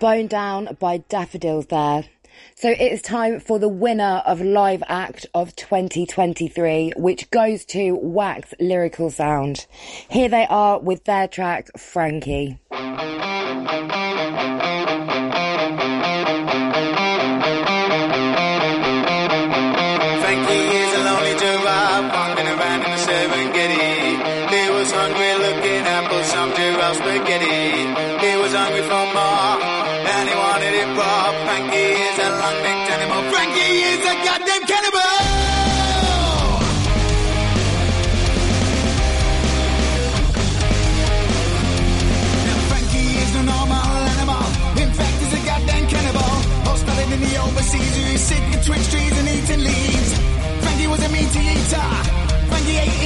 Bone 0.00 0.28
Down 0.28 0.78
by 0.80 0.96
Daffodils 1.10 1.66
there. 1.66 2.04
So 2.54 2.70
it 2.70 2.80
is 2.80 3.02
time 3.02 3.38
for 3.38 3.58
the 3.58 3.68
winner 3.68 4.22
of 4.24 4.40
Live 4.40 4.82
Act 4.88 5.26
of 5.34 5.54
2023, 5.56 6.94
which 6.96 7.30
goes 7.30 7.66
to 7.66 7.92
Wax 8.00 8.54
Lyrical 8.58 9.10
Sound. 9.10 9.66
Here 10.08 10.30
they 10.30 10.46
are 10.48 10.80
with 10.80 11.04
their 11.04 11.28
track, 11.28 11.68
Frankie. 11.78 12.58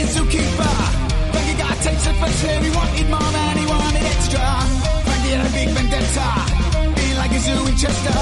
Frankie 0.04 0.12
ate 0.12 0.12
his 0.12 0.16
zookeeper. 0.16 0.74
Frankie 1.32 1.56
got 1.56 1.72
a 1.72 1.82
taste 1.82 2.06
of 2.06 2.16
fresh 2.18 2.44
air. 2.44 2.60
He 2.62 2.70
wanted 2.70 3.08
more 3.08 3.20
and 3.24 3.58
he 3.58 3.66
wanted 3.66 4.04
extra. 4.04 4.44
Frankie 5.04 5.32
had 5.32 5.46
a 5.46 5.52
big 5.52 5.68
vendetta. 5.72 6.28
He 7.00 7.14
like 7.16 7.32
a 7.32 7.40
zoo 7.40 7.66
in 7.66 7.76
Chester. 7.76 8.20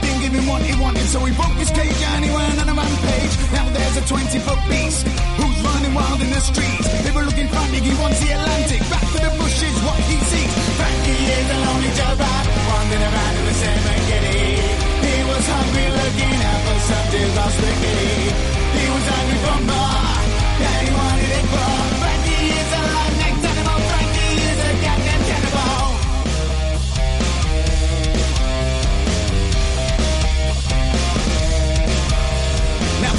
Didn't 0.00 0.20
give 0.20 0.34
him 0.34 0.46
what 0.46 0.62
he 0.62 0.74
wanted, 0.80 1.06
so 1.08 1.24
he 1.24 1.32
broke 1.32 1.56
his 1.56 1.70
cage 1.70 2.02
and 2.12 2.24
he 2.24 2.30
went 2.30 2.60
on 2.60 2.68
a 2.68 2.74
rampage. 2.74 3.34
Now 3.52 3.66
there's 3.72 3.96
a 3.96 4.04
20 4.04 4.38
foot 4.44 4.60
beast 4.68 5.06
who's 5.40 5.58
running 5.64 5.94
wild 5.94 6.20
in 6.20 6.30
the 6.30 6.40
streets. 6.40 6.88
Were 7.14 7.22
looking 7.22 7.46
frantic, 7.46 7.86
he 7.86 7.94
wants 8.02 8.18
the 8.18 8.34
Atlantic. 8.34 8.82
Back 8.90 9.06
to 9.14 9.18
the 9.22 9.30
bushes, 9.38 9.76
what 9.86 10.00
he 10.10 10.18
seeks. 10.18 10.54
Frankie 10.76 11.24
is 11.30 11.46
a 11.46 11.58
lonely 11.62 11.92
giraffe, 11.94 12.48
wandering 12.68 13.06
around 13.06 13.34
in 13.38 13.44
the 13.46 13.54
Serengeti. 13.54 14.42
He 14.98 15.16
was 15.30 15.44
hungry, 15.46 15.86
looking 15.94 16.38
out 16.42 16.60
for 16.66 16.78
some 16.90 17.06
giraffe 17.14 17.54
spaghetti. 17.54 18.34
He 18.74 18.84
was 18.90 19.04
hungry 19.14 19.38
for 19.46 19.58
more, 19.70 20.13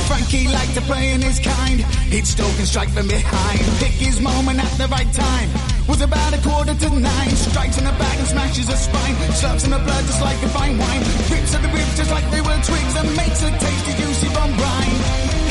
Frankie 0.07 0.47
liked 0.47 0.73
to 0.75 0.81
play 0.81 1.13
in 1.13 1.21
his 1.21 1.39
kind. 1.39 1.79
He'd 2.13 2.27
stalk 2.27 2.57
and 2.57 2.67
strike 2.67 2.89
from 2.89 3.07
behind. 3.07 3.59
Pick 3.79 3.93
his 3.93 4.19
moment 4.19 4.59
at 4.59 4.71
the 4.77 4.87
right 4.87 5.11
time. 5.13 5.49
Was 5.87 6.01
about 6.01 6.33
a 6.33 6.41
quarter 6.41 6.73
to 6.73 6.89
nine. 6.99 7.29
Strikes 7.29 7.77
in 7.77 7.85
the 7.85 7.91
back 7.91 8.17
and 8.17 8.27
smashes 8.27 8.69
a 8.69 8.77
spine. 8.77 9.15
Slurps 9.39 9.65
in 9.65 9.71
the 9.71 9.79
blood 9.79 10.03
just 10.05 10.21
like 10.21 10.41
a 10.43 10.49
fine 10.49 10.77
wine. 10.77 11.01
Rips 11.31 11.55
at 11.55 11.61
the 11.61 11.69
ribs 11.69 11.97
just 11.97 12.11
like 12.11 12.29
they 12.31 12.41
were 12.41 12.59
twigs 12.63 12.95
and 12.95 13.15
makes 13.15 13.41
a 13.43 13.51
tasty 13.51 13.93
juicy 14.01 14.29
bomb 14.33 14.55
brine. 14.57 14.95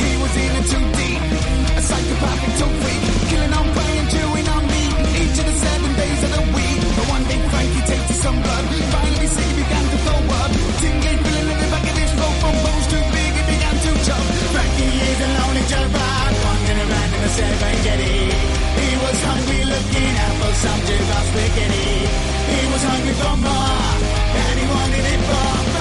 He 0.03 0.11
was 0.21 0.33
in 0.37 0.51
it 0.55 0.65
too 0.71 0.85
deep 0.99 1.44
psychopathic 1.85 2.53
to 2.59 2.65
weak. 2.81 3.03
Killing 3.29 3.53
on 3.53 3.67
buying, 3.77 4.07
chewing 4.09 4.47
on 4.55 4.63
meat. 4.65 4.95
Each 5.21 5.37
of 5.41 5.45
the 5.45 5.55
seven 5.65 5.91
days 5.93 6.21
of 6.27 6.31
the 6.37 6.43
week. 6.57 6.79
The 6.97 7.05
one 7.15 7.23
day 7.29 7.39
Frankie 7.51 7.83
tasted 7.85 8.19
some 8.25 8.37
blood. 8.41 8.65
Finally 8.93 9.29
sick 9.29 9.49
began 9.61 9.85
to 9.93 9.97
throw 10.05 10.21
up. 10.41 10.51
Tingling, 10.81 11.19
feeling 11.25 11.47
in 11.53 11.57
the 11.61 11.69
back 11.73 11.85
of 11.85 11.95
his 12.01 12.11
throat. 12.17 12.35
From 12.41 12.55
bones 12.65 12.87
too 12.89 13.03
big, 13.13 13.31
it 13.41 13.47
began 13.53 13.75
to 13.85 13.91
jump. 14.07 14.25
Frankie 14.53 14.93
is 15.09 15.19
a 15.25 15.29
lonely 15.37 15.63
jabber. 15.71 16.13
Wandering 16.45 16.81
around 16.85 17.11
in 17.15 17.21
the 17.25 17.31
Serengeti. 17.37 18.15
He 18.81 18.89
was 19.03 19.17
hungry 19.29 19.61
looking 19.73 20.13
out 20.25 20.35
for 20.41 20.53
some 20.63 20.81
jabber 20.89 21.21
spaghetti. 21.29 21.89
He 22.49 22.61
was 22.73 22.83
hungry 22.89 23.15
for 23.21 23.35
more. 23.45 23.93
And 24.41 24.55
he 24.59 24.65
wanted 24.73 25.05
it 25.13 25.21
more. 25.29 25.74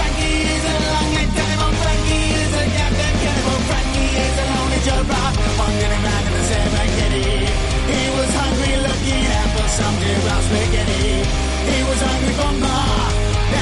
Major 4.84 5.02
Rock, 5.04 5.34
fucking 5.56 6.02
back 6.04 6.26
in 6.28 6.32
the 6.36 6.84
Kitty. 6.96 7.48
He 7.88 8.02
was 8.12 8.28
hungry 8.36 8.76
looking 8.84 9.24
out 9.32 9.48
for 9.56 9.68
some 9.68 9.96
Jewel 9.96 10.40
spaghetti. 10.44 11.24
He 11.72 11.78
was 11.88 12.00
hungry 12.04 12.32
for 12.36 12.52
more, 12.60 13.08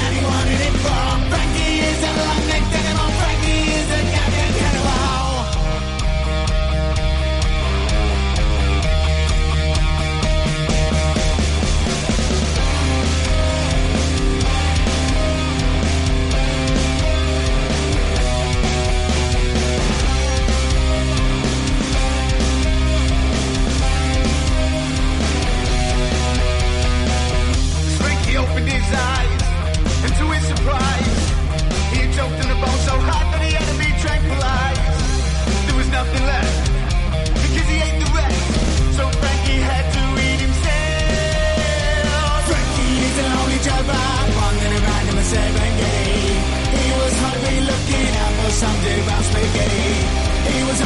and 0.03 0.11
he 0.17 0.25
wanted 0.25 0.61
it 0.67 0.75
from 0.83 1.23
Frankie 1.31 1.79
is 1.79 2.03
a 2.03 2.13
long 2.19 2.43
neck 2.51 2.82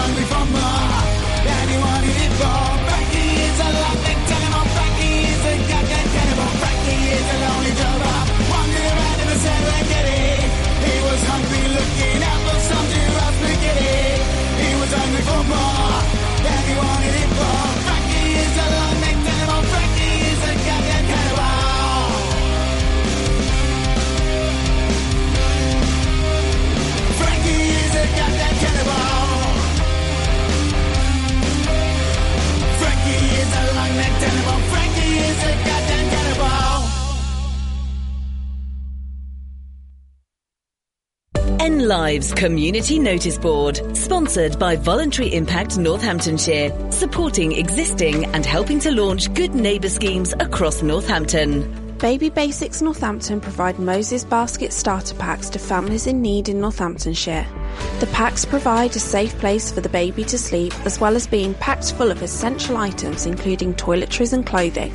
hungry 0.06 0.24
for 0.24 0.44
more. 0.54 1.02
Anyone 1.60 2.04
eat 2.04 2.32
for? 2.38 3.85
Live's 41.86 42.34
community 42.34 42.98
notice 42.98 43.38
board, 43.38 43.96
sponsored 43.96 44.58
by 44.58 44.74
Voluntary 44.74 45.32
Impact 45.32 45.78
Northamptonshire, 45.78 46.90
supporting 46.90 47.52
existing 47.52 48.24
and 48.34 48.44
helping 48.44 48.80
to 48.80 48.90
launch 48.90 49.32
good 49.34 49.54
neighbour 49.54 49.88
schemes 49.88 50.34
across 50.40 50.82
Northampton. 50.82 51.96
Baby 51.98 52.28
Basics 52.28 52.82
Northampton 52.82 53.40
provide 53.40 53.78
Moses 53.78 54.24
Basket 54.24 54.72
starter 54.72 55.14
packs 55.14 55.48
to 55.50 55.60
families 55.60 56.08
in 56.08 56.20
need 56.20 56.48
in 56.48 56.60
Northamptonshire. 56.60 57.46
The 58.00 58.08
packs 58.08 58.44
provide 58.44 58.96
a 58.96 59.00
safe 59.00 59.38
place 59.38 59.70
for 59.70 59.80
the 59.80 59.88
baby 59.88 60.24
to 60.24 60.36
sleep 60.36 60.74
as 60.84 60.98
well 60.98 61.14
as 61.14 61.28
being 61.28 61.54
packed 61.54 61.92
full 61.92 62.10
of 62.10 62.20
essential 62.20 62.78
items 62.78 63.26
including 63.26 63.74
toiletries 63.74 64.32
and 64.32 64.44
clothing. 64.44 64.92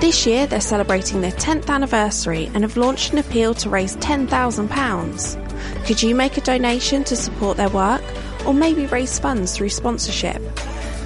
This 0.00 0.26
year 0.26 0.46
they're 0.46 0.62
celebrating 0.62 1.20
their 1.20 1.32
10th 1.32 1.68
anniversary 1.68 2.46
and 2.54 2.64
have 2.64 2.78
launched 2.78 3.12
an 3.12 3.18
appeal 3.18 3.52
to 3.56 3.68
raise 3.68 3.96
£10,000. 3.98 5.43
Could 5.86 6.02
you 6.02 6.14
make 6.14 6.36
a 6.36 6.40
donation 6.40 7.04
to 7.04 7.16
support 7.16 7.56
their 7.56 7.68
work 7.68 8.02
or 8.46 8.54
maybe 8.54 8.86
raise 8.86 9.18
funds 9.18 9.56
through 9.56 9.70
sponsorship? 9.70 10.40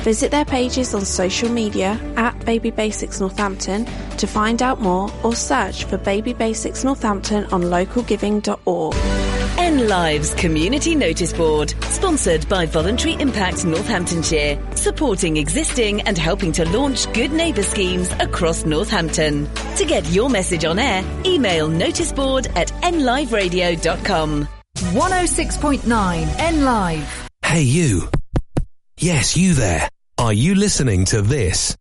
Visit 0.03 0.31
their 0.31 0.45
pages 0.45 0.95
on 0.95 1.05
social 1.05 1.49
media 1.49 2.01
at 2.17 2.39
Baby 2.47 2.71
Basics 2.71 3.21
Northampton 3.21 3.85
to 4.17 4.27
find 4.27 4.63
out 4.63 4.81
more 4.81 5.11
or 5.23 5.35
search 5.35 5.85
for 5.85 5.99
Baby 5.99 6.33
Basics 6.33 6.85
Northampton 6.85 7.45
on 7.47 7.63
localgiving.org. 7.63 9.18
N 9.69 9.87
Live's 9.87 10.33
community 10.33 10.95
notice 10.95 11.35
board, 11.35 11.75
sponsored 11.91 12.49
by 12.49 12.65
Voluntary 12.65 13.21
Impact 13.21 13.67
Northamptonshire, 13.67 14.59
supporting 14.75 15.37
existing 15.37 16.01
and 16.09 16.17
helping 16.17 16.53
to 16.53 16.65
launch 16.71 17.13
good 17.13 17.33
neighbour 17.33 17.63
schemes 17.63 18.11
across 18.19 18.65
Northampton. 18.65 19.47
To 19.77 19.85
get 19.85 20.09
your 20.09 20.31
message 20.31 20.65
on 20.65 20.79
air, 20.79 21.05
email 21.27 21.69
noticeboard 21.69 22.49
at 22.57 22.69
nliveradio.com. 22.83 24.49
106.9 24.79 26.39
N 26.39 26.65
Live. 26.65 27.29
Hey 27.45 27.61
you. 27.61 28.09
Yes, 28.99 29.37
you 29.37 29.53
there. 29.53 29.87
Are 30.17 30.33
you 30.33 30.55
listening 30.55 31.05
to 31.07 31.21
this? 31.21 31.77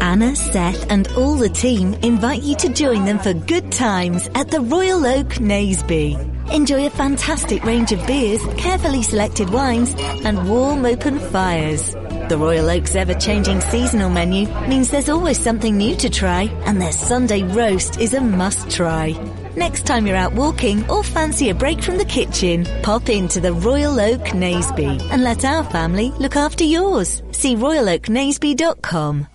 Anna, 0.00 0.34
Seth, 0.34 0.90
and 0.90 1.06
all 1.12 1.36
the 1.36 1.48
team 1.48 1.94
invite 2.02 2.42
you 2.42 2.56
to 2.56 2.68
join 2.68 3.04
them 3.04 3.18
for 3.18 3.32
good 3.32 3.70
times 3.70 4.28
at 4.34 4.50
the 4.50 4.60
Royal 4.60 5.06
Oak 5.06 5.28
Naseby. 5.34 6.52
Enjoy 6.52 6.86
a 6.86 6.90
fantastic 6.90 7.62
range 7.64 7.92
of 7.92 8.04
beers, 8.08 8.44
carefully 8.56 9.02
selected 9.02 9.50
wines, 9.50 9.94
and 10.24 10.48
warm 10.48 10.84
open 10.84 11.20
fires. 11.20 11.92
The 12.28 12.38
Royal 12.38 12.68
Oak's 12.70 12.96
ever-changing 12.96 13.60
seasonal 13.60 14.10
menu 14.10 14.48
means 14.68 14.90
there's 14.90 15.08
always 15.08 15.38
something 15.38 15.76
new 15.76 15.94
to 15.96 16.10
try, 16.10 16.44
and 16.66 16.80
their 16.80 16.92
Sunday 16.92 17.42
roast 17.44 18.00
is 18.00 18.14
a 18.14 18.20
must-try. 18.20 19.12
Next 19.56 19.84
time 19.84 20.06
you're 20.06 20.16
out 20.16 20.32
walking 20.32 20.88
or 20.88 21.02
fancy 21.02 21.50
a 21.50 21.54
break 21.54 21.82
from 21.82 21.98
the 21.98 22.04
kitchen, 22.04 22.64
pop 22.82 23.08
into 23.08 23.40
the 23.40 23.52
Royal 23.52 23.98
Oak 23.98 24.20
Naseby 24.20 25.00
and 25.10 25.24
let 25.24 25.44
our 25.44 25.64
family 25.64 26.10
look 26.20 26.36
after 26.36 26.62
yours. 26.62 27.22
See 27.32 27.56
royaloaknaseby.com. 27.56 29.26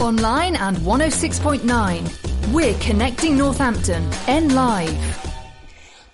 Online 0.00 0.56
and 0.56 0.76
106.9. 0.78 2.52
We're 2.52 2.74
connecting 2.80 3.38
Northampton. 3.38 4.10
N 4.26 4.54
Live. 4.56 5.28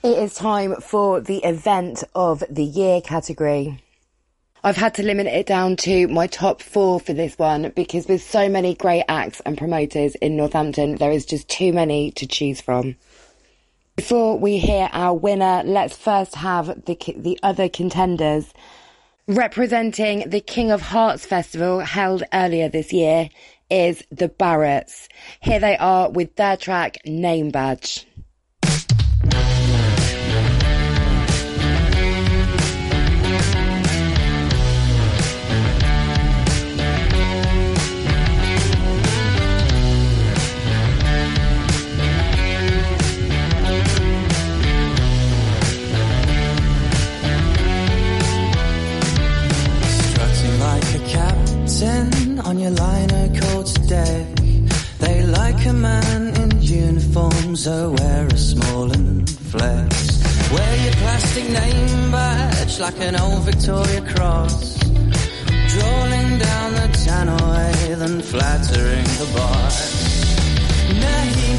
It 0.03 0.19
is 0.19 0.35
time 0.35 0.75
for 0.77 1.21
the 1.23 1.39
event 1.39 2.05
of 2.15 2.45
the 2.51 2.63
year 2.63 3.01
category. 3.01 3.83
I've 4.65 4.77
had 4.77 4.95
to 4.95 5.05
limit 5.05 5.29
it 5.29 5.47
down 5.47 5.77
to 5.77 6.09
my 6.09 6.27
top 6.27 6.61
four 6.63 6.99
for 6.99 7.13
this 7.13 7.39
one 7.39 7.73
because 7.77 8.09
with 8.09 8.23
so 8.23 8.49
many 8.49 8.75
great 8.75 9.05
acts 9.09 9.41
and 9.47 9.57
promoters 9.57 10.17
in 10.17 10.37
Northampton, 10.37 10.97
there 10.97 11.13
is 11.13 11.25
just 11.25 11.49
too 11.49 11.73
many 11.73 12.11
to 12.13 12.27
choose 12.27 12.61
from. 12.61 12.97
Before 13.95 14.37
we 14.37 14.59
hear 14.59 14.89
our 14.93 15.15
winner, 15.15 15.63
let's 15.65 15.97
first 15.97 16.35
have 16.37 16.85
the 16.87 16.99
the 17.17 17.39
other 17.43 17.69
contenders. 17.69 18.53
Representing 19.29 20.29
the 20.29 20.41
King 20.41 20.73
of 20.73 20.83
Hearts 20.83 21.25
Festival 21.25 21.81
held 21.81 22.25
earlier 22.33 22.69
this 22.69 22.93
year 22.93 23.29
is 23.71 24.03
the 24.11 24.29
Barretts. 24.29 25.07
Here 25.41 25.61
they 25.61 25.77
are 25.77 26.11
with 26.11 26.35
their 26.35 26.57
track 26.57 26.99
Name 27.05 27.51
Badge. 27.51 28.08
On 51.83 52.59
your 52.59 52.71
liner 52.71 53.29
coach 53.41 53.73
deck. 53.87 54.27
They 54.99 55.23
like 55.27 55.65
a 55.67 55.73
man 55.73 56.35
in 56.37 56.61
uniform, 56.61 57.55
so 57.55 57.95
wear 57.97 58.27
a 58.27 58.37
small 58.37 58.91
and 58.91 59.29
flex. 59.31 60.51
Wear 60.51 60.77
your 60.85 60.93
plastic 60.95 61.45
name 61.45 62.11
badge 62.11 62.81
like 62.81 62.99
an 63.01 63.15
old 63.15 63.43
Victoria 63.43 64.01
cross. 64.13 64.77
Drawling 65.69 66.39
down 66.39 66.73
the 66.75 66.89
tannoy, 67.05 67.97
then 67.97 68.23
flattering 68.23 69.05
the 69.21 69.31
boss. 69.37 69.79
Name 70.91 71.59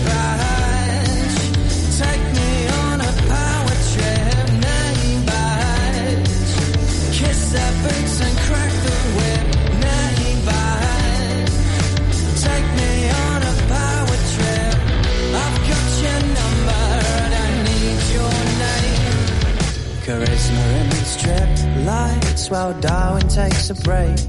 takes 23.70 23.84
break. 23.84 24.20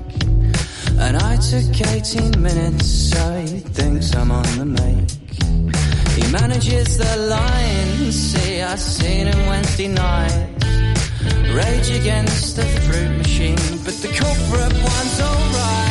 And 0.99 1.17
I 1.17 1.37
took 1.37 1.81
18 1.81 2.43
minutes, 2.43 2.87
so 2.87 3.41
he 3.41 3.61
thinks 3.61 4.15
I'm 4.15 4.31
on 4.31 4.45
the 4.59 4.67
make. 4.67 5.11
He 6.17 6.33
manages 6.33 6.99
the 6.99 7.17
lines, 7.17 8.15
see, 8.15 8.61
I 8.61 8.75
seen 8.77 9.27
him 9.27 9.47
Wednesday 9.47 9.89
night. 9.89 10.49
Rage 11.55 11.91
against 11.91 12.57
the 12.57 12.67
fruit 12.85 13.17
machine, 13.17 13.57
but 13.85 13.95
the 14.03 14.09
corporate 14.09 14.75
one's 14.83 15.21
alright. 15.21 15.90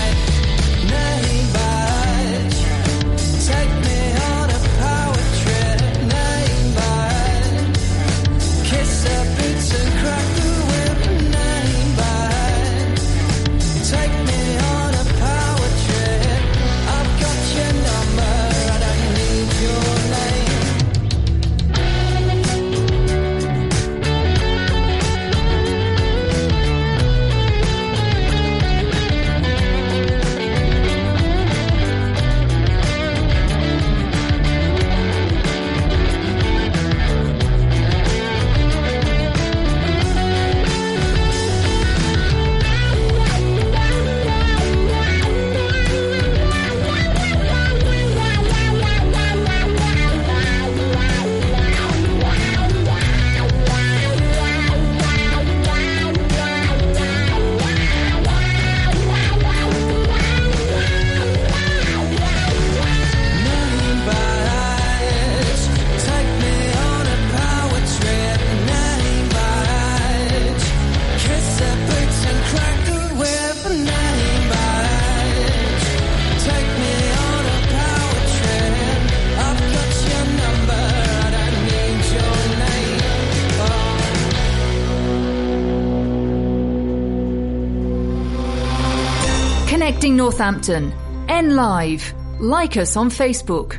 Northampton. 90.19 90.91
N 91.29 91.55
Live. 91.55 92.13
Like 92.41 92.75
us 92.75 92.97
on 92.97 93.09
Facebook. 93.09 93.77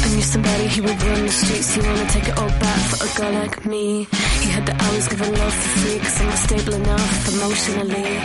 I 0.00 0.08
knew 0.14 0.22
somebody 0.22 0.68
who 0.68 0.82
would 0.84 1.02
run 1.02 1.26
the 1.26 1.28
streets, 1.28 1.74
he 1.74 1.82
wanna 1.82 2.06
take 2.08 2.26
it 2.26 2.38
all 2.38 2.48
back 2.48 2.80
for 2.88 3.04
a 3.04 3.08
girl 3.18 3.32
like 3.42 3.66
me. 3.66 4.06
He 4.40 4.48
had 4.48 4.64
the 4.64 4.74
hours 4.82 5.08
giving 5.08 5.34
love 5.34 5.52
for 5.52 5.68
free, 5.80 5.98
cause 5.98 6.20
I'm 6.22 6.26
not 6.26 6.38
stable 6.38 6.74
enough 6.74 7.34
emotionally. 7.34 8.18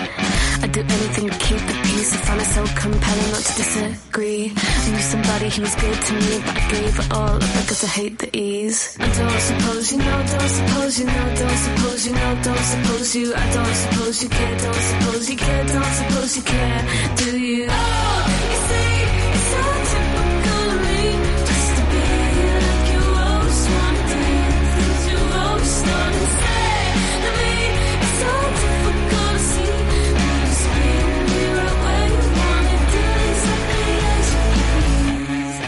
I'd 0.64 0.72
do 0.72 0.80
anything 0.80 1.30
to 1.30 1.38
keep 1.38 1.60
the 1.60 1.74
peace, 1.84 2.14
I 2.14 2.18
find 2.18 2.42
it 2.42 2.46
so 2.46 2.66
compelling 2.80 3.32
not 3.32 3.44
to 3.44 3.54
disagree. 3.56 4.54
I 4.56 4.90
knew 4.90 5.00
somebody 5.00 5.50
who 5.50 5.62
was 5.62 5.76
good 5.76 6.02
to 6.02 6.14
me, 6.14 6.40
but 6.46 6.56
I 6.58 6.68
gave 6.72 7.00
it 7.00 7.12
all 7.12 7.36
up 7.36 7.42
because 7.42 7.84
I 7.84 7.88
hate 7.88 8.20
the 8.20 8.35
you, 13.16 13.34
I 13.34 13.50
don't 13.54 13.76
suppose 13.76 14.24
you 14.24 14.30
care, 14.30 14.58
don't 14.58 14.76
suppose 14.76 15.30
you 15.30 15.38
care, 15.38 15.66
don't 15.66 15.94
suppose 16.00 16.36
you 16.36 16.44
care, 16.44 16.86
do 17.16 17.40
you? 17.40 17.68
Oh, 17.70 17.74
you 18.52 18.58
see, 18.68 18.96
it's 19.36 19.48
so 19.56 19.62
typical 19.92 20.66
of 20.76 20.80
me, 20.86 21.02
just 21.48 21.70
to 21.78 21.84
be 21.92 22.04
like 22.66 22.86
you 22.92 23.04
always 23.26 23.62
wanted, 23.72 24.64
things 24.76 25.04
you 25.08 25.20
always 25.40 25.76
thought 25.86 26.14
and 26.20 26.30
say 26.42 26.68
to 27.24 27.30
me. 27.40 27.54
It's 28.04 28.16
so 28.20 28.34
difficult 28.60 29.32
to 29.32 29.48
see, 29.52 29.76
you 29.96 30.12
just 30.50 30.66
being 30.76 31.24
me 31.32 31.44
right 31.56 31.78
where 31.84 32.08
you 32.12 32.24
wanna 32.36 32.78
do 32.96 33.04
exactly 33.32 33.88
as 34.12 34.28
you 34.36 34.44
please. 35.24 35.60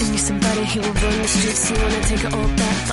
I 0.00 0.08
knew 0.10 0.24
somebody 0.30 0.64
who 0.72 0.78
would 0.80 0.98
run 1.02 1.16
the 1.20 1.28
streets, 1.28 1.68
who 1.68 1.74
wanna 1.82 2.00
take 2.08 2.24
it 2.24 2.32
all 2.32 2.48
back 2.56 2.85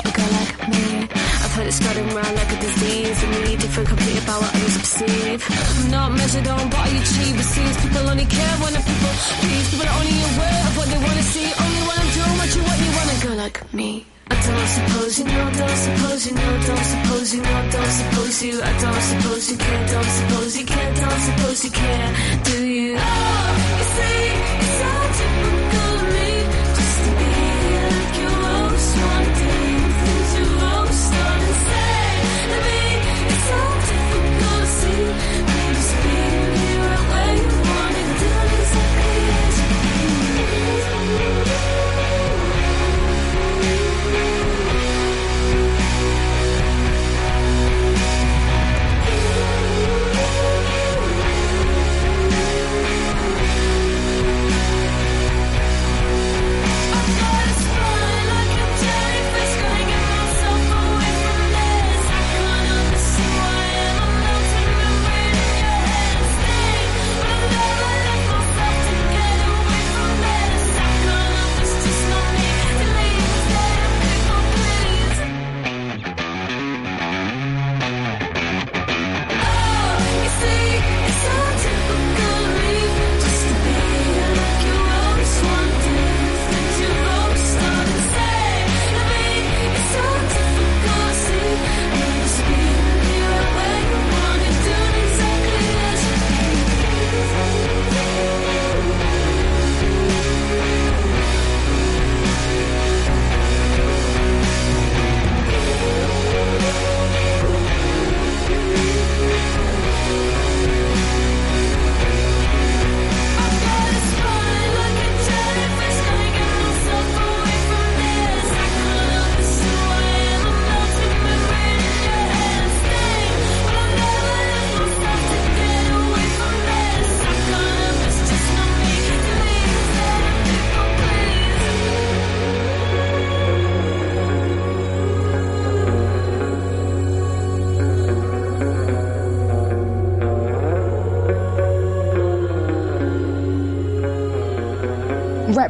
heard 1.54 1.68
it 1.68 1.72
spreading 1.72 2.10
around 2.10 2.34
like 2.34 2.52
a 2.52 2.60
disease, 2.60 3.18
and 3.24 3.32
me 3.46 3.56
different 3.56 3.88
completely 3.88 4.22
about 4.26 4.42
what 4.42 4.52
others 4.58 4.78
perceive. 4.78 5.40
I'm 5.46 5.92
not 5.92 6.10
measured 6.18 6.48
on 6.48 6.66
what 6.74 6.84
I 6.90 6.92
achieve, 6.98 7.36
it 7.38 7.50
seems 7.56 7.76
people 7.78 8.10
only 8.10 8.26
care 8.26 8.56
when 8.58 8.74
the 8.74 8.82
people 8.82 9.14
please. 9.42 9.66
People 9.70 9.86
are 9.86 9.98
only 10.02 10.18
aware 10.34 10.62
of 10.68 10.74
what 10.78 10.88
they 10.90 10.98
wanna 10.98 11.26
see, 11.34 11.48
only 11.64 11.82
I'm 11.94 12.10
doing 12.18 12.36
what 12.42 12.50
you 12.58 12.62
want, 12.68 12.80
you 12.82 12.92
want 12.98 13.10
a 13.14 13.18
girl 13.22 13.38
like 13.46 13.58
me. 13.74 14.06
I 14.34 14.36
don't 14.42 14.70
suppose 14.78 15.14
you 15.20 15.26
know, 15.30 15.46
don't 15.54 15.80
suppose 15.86 16.22
you 16.26 16.34
know, 16.34 16.54
don't 16.66 16.88
suppose 16.94 17.28
you 17.36 17.42
know, 17.46 17.60
don't 17.70 17.94
suppose 18.02 18.36
you, 18.44 18.54
I 18.58 18.72
don't 18.82 19.04
suppose 19.12 19.44
you 19.52 19.58
care, 19.58 19.84
don't 19.94 20.12
suppose 20.20 20.52
you 20.58 20.66
care, 20.66 20.92
don't 21.02 21.22
suppose 21.28 21.58
you 21.66 21.72
care, 21.72 22.10
do 22.50 22.58
you? 22.66 22.98
Oh, 22.98 23.50
you 23.78 23.86
see, 23.94 24.93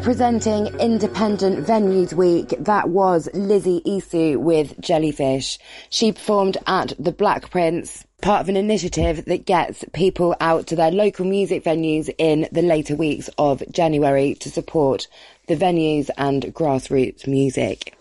Representing 0.03 0.67
Independent 0.81 1.65
Venues 1.65 2.11
Week, 2.11 2.49
that 2.59 2.89
was 2.89 3.29
Lizzie 3.33 3.81
Isu 3.85 4.35
with 4.35 4.77
Jellyfish. 4.81 5.57
She 5.89 6.11
performed 6.11 6.57
at 6.67 6.91
the 6.99 7.13
Black 7.13 7.49
Prince, 7.49 8.03
part 8.21 8.41
of 8.41 8.49
an 8.49 8.57
initiative 8.57 9.23
that 9.23 9.45
gets 9.45 9.85
people 9.93 10.35
out 10.41 10.67
to 10.67 10.75
their 10.75 10.91
local 10.91 11.25
music 11.25 11.63
venues 11.63 12.13
in 12.17 12.49
the 12.51 12.61
later 12.61 12.97
weeks 12.97 13.29
of 13.37 13.63
January 13.71 14.35
to 14.41 14.49
support 14.49 15.07
the 15.47 15.55
venues 15.55 16.09
and 16.17 16.53
grassroots 16.53 17.25
music. 17.25 17.97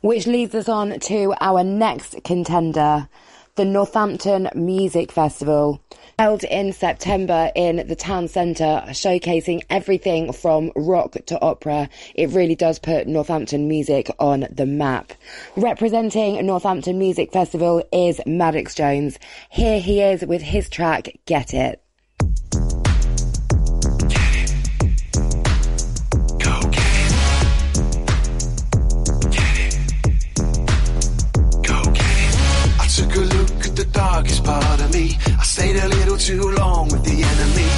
Which 0.00 0.26
leads 0.26 0.54
us 0.54 0.70
on 0.70 0.98
to 0.98 1.34
our 1.42 1.62
next 1.62 2.24
contender, 2.24 3.06
the 3.56 3.66
Northampton 3.66 4.48
Music 4.54 5.12
Festival. 5.12 5.82
Held 6.20 6.44
in 6.44 6.74
September 6.74 7.50
in 7.54 7.86
the 7.88 7.96
town 7.96 8.28
centre, 8.28 8.82
showcasing 8.88 9.62
everything 9.70 10.34
from 10.34 10.70
rock 10.76 11.16
to 11.24 11.40
opera. 11.40 11.88
It 12.14 12.28
really 12.32 12.54
does 12.54 12.78
put 12.78 13.06
Northampton 13.06 13.68
music 13.68 14.10
on 14.18 14.46
the 14.50 14.66
map. 14.66 15.14
Representing 15.56 16.44
Northampton 16.44 16.98
Music 16.98 17.32
Festival 17.32 17.82
is 17.90 18.20
Maddox 18.26 18.74
Jones. 18.74 19.18
Here 19.48 19.80
he 19.80 20.02
is 20.02 20.20
with 20.20 20.42
his 20.42 20.68
track 20.68 21.08
Get 21.24 21.54
It. 21.54 21.82
Darkest 33.92 34.44
part 34.44 34.80
of 34.80 34.92
me. 34.92 35.16
Stayed 35.60 35.76
a 35.76 35.88
little 35.88 36.16
too 36.16 36.40
long 36.52 36.88
with 36.88 37.04
the 37.04 37.22
enemy. 37.22 37.68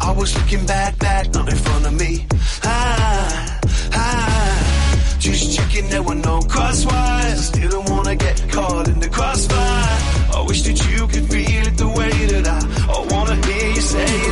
I 0.00 0.12
was 0.12 0.32
looking 0.38 0.64
back, 0.64 0.96
back, 1.00 1.34
not 1.34 1.48
in 1.48 1.56
front 1.56 1.84
of 1.86 1.92
me. 1.92 2.24
Ah, 2.62 3.60
ah, 3.94 5.16
just 5.18 5.56
checking 5.56 5.88
there 5.88 6.04
were 6.04 6.14
no 6.14 6.38
crosswires. 6.38 6.92
I 6.92 7.34
still 7.34 7.70
don't 7.70 7.90
wanna 7.90 8.14
get 8.14 8.48
caught 8.48 8.86
in 8.86 9.00
the 9.00 9.08
crossfire. 9.08 10.38
I 10.38 10.44
wish 10.46 10.62
that 10.62 10.78
you 10.88 11.08
could 11.08 11.26
feel 11.32 11.66
it 11.66 11.76
the 11.76 11.88
way 11.88 12.12
that 12.30 12.46
I. 12.46 12.60
I 12.96 12.98
wanna 13.12 13.34
hear 13.44 13.70
you 13.74 13.80
say 13.80 14.06
it 14.28 14.31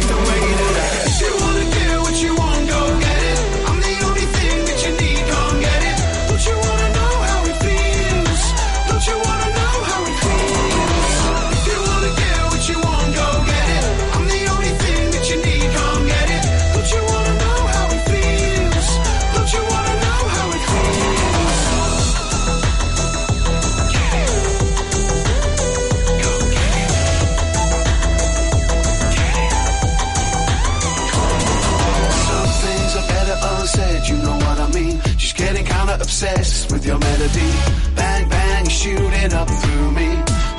with 36.81 36.87
your 36.87 36.99
melody. 36.99 37.51
Bang, 37.95 38.29
bang, 38.29 38.69
shooting 38.69 39.33
up 39.35 39.49
through 39.49 39.91
me. 39.93 40.09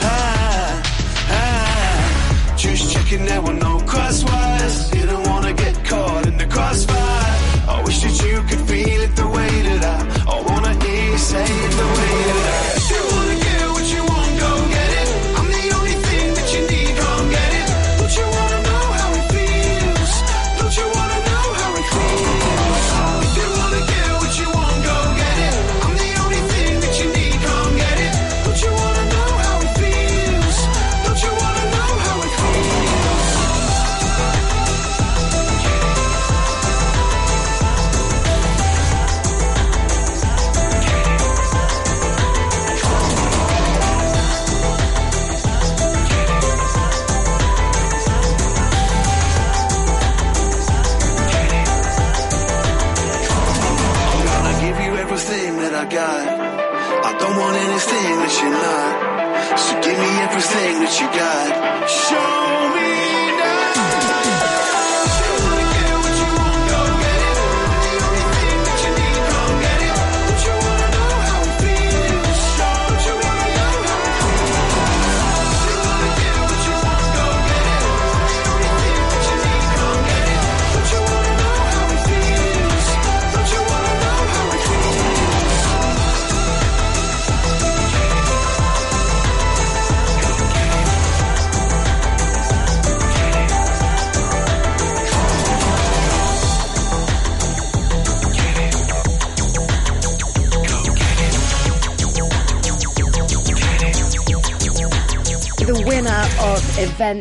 Ah, 0.02 0.84
ah. 1.30 2.56
Just 2.58 2.92
checking 2.92 3.26
there 3.26 3.42
were 3.42 3.54
no 3.54 3.80
crosswise. 3.88 4.51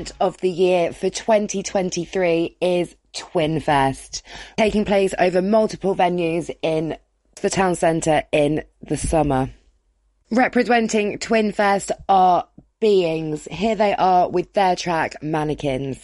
event 0.00 0.12
of 0.20 0.38
the 0.38 0.50
year 0.50 0.92
for 0.92 1.10
2023 1.10 2.56
is 2.60 2.96
Twinfest, 3.12 4.22
taking 4.56 4.84
place 4.84 5.12
over 5.18 5.42
multiple 5.42 5.94
venues 5.94 6.50
in 6.62 6.96
the 7.42 7.50
town 7.50 7.74
centre 7.74 8.22
in 8.32 8.62
the 8.80 8.96
summer. 8.96 9.50
Representing 10.30 11.18
Twinfest 11.18 11.90
are 12.08 12.48
Beings. 12.80 13.46
Here 13.50 13.74
they 13.74 13.94
are 13.94 14.30
with 14.30 14.54
their 14.54 14.74
track 14.74 15.22
Mannequins. 15.22 15.98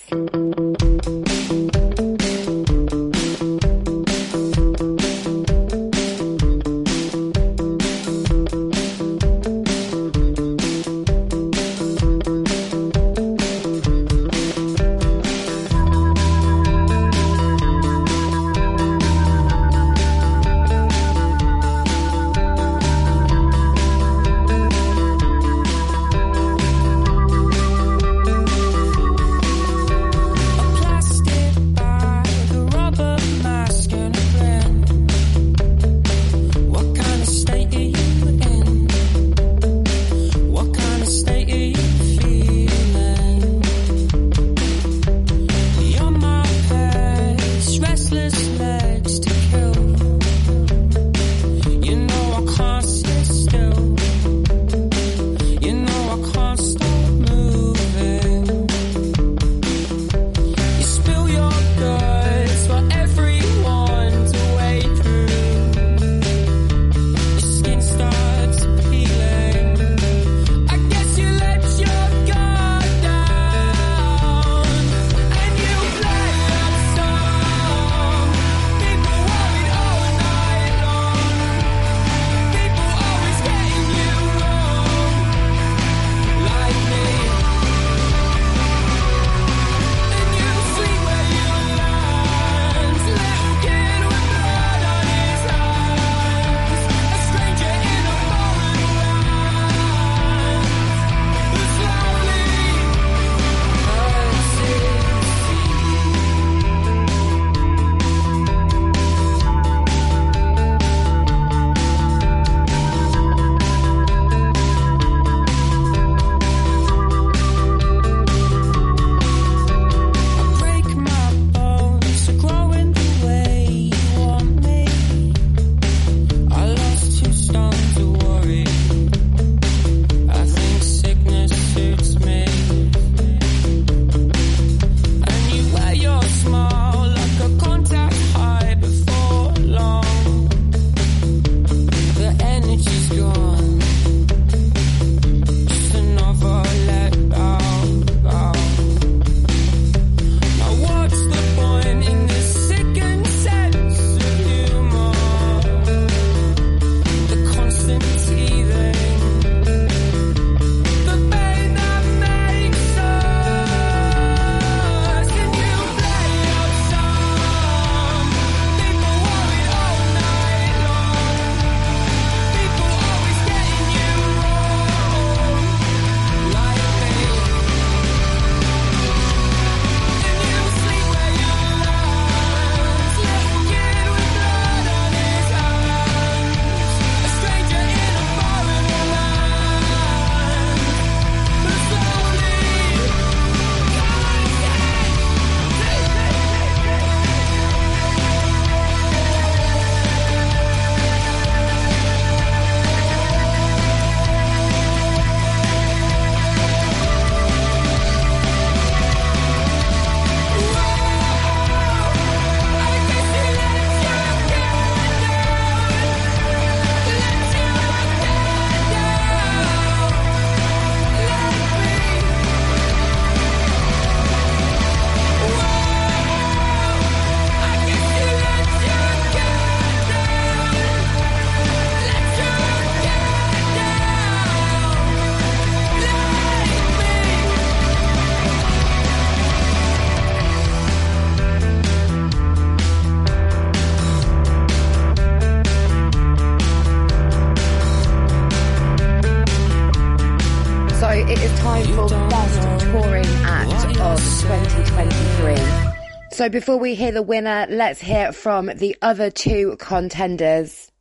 So 256.46 256.50
before 256.50 256.78
we 256.78 256.94
hear 256.94 257.10
the 257.10 257.22
winner, 257.22 257.66
let's 257.68 258.00
hear 258.00 258.30
from 258.30 258.66
the 258.66 258.96
other 259.02 259.32
two 259.32 259.74
contenders. 259.80 260.92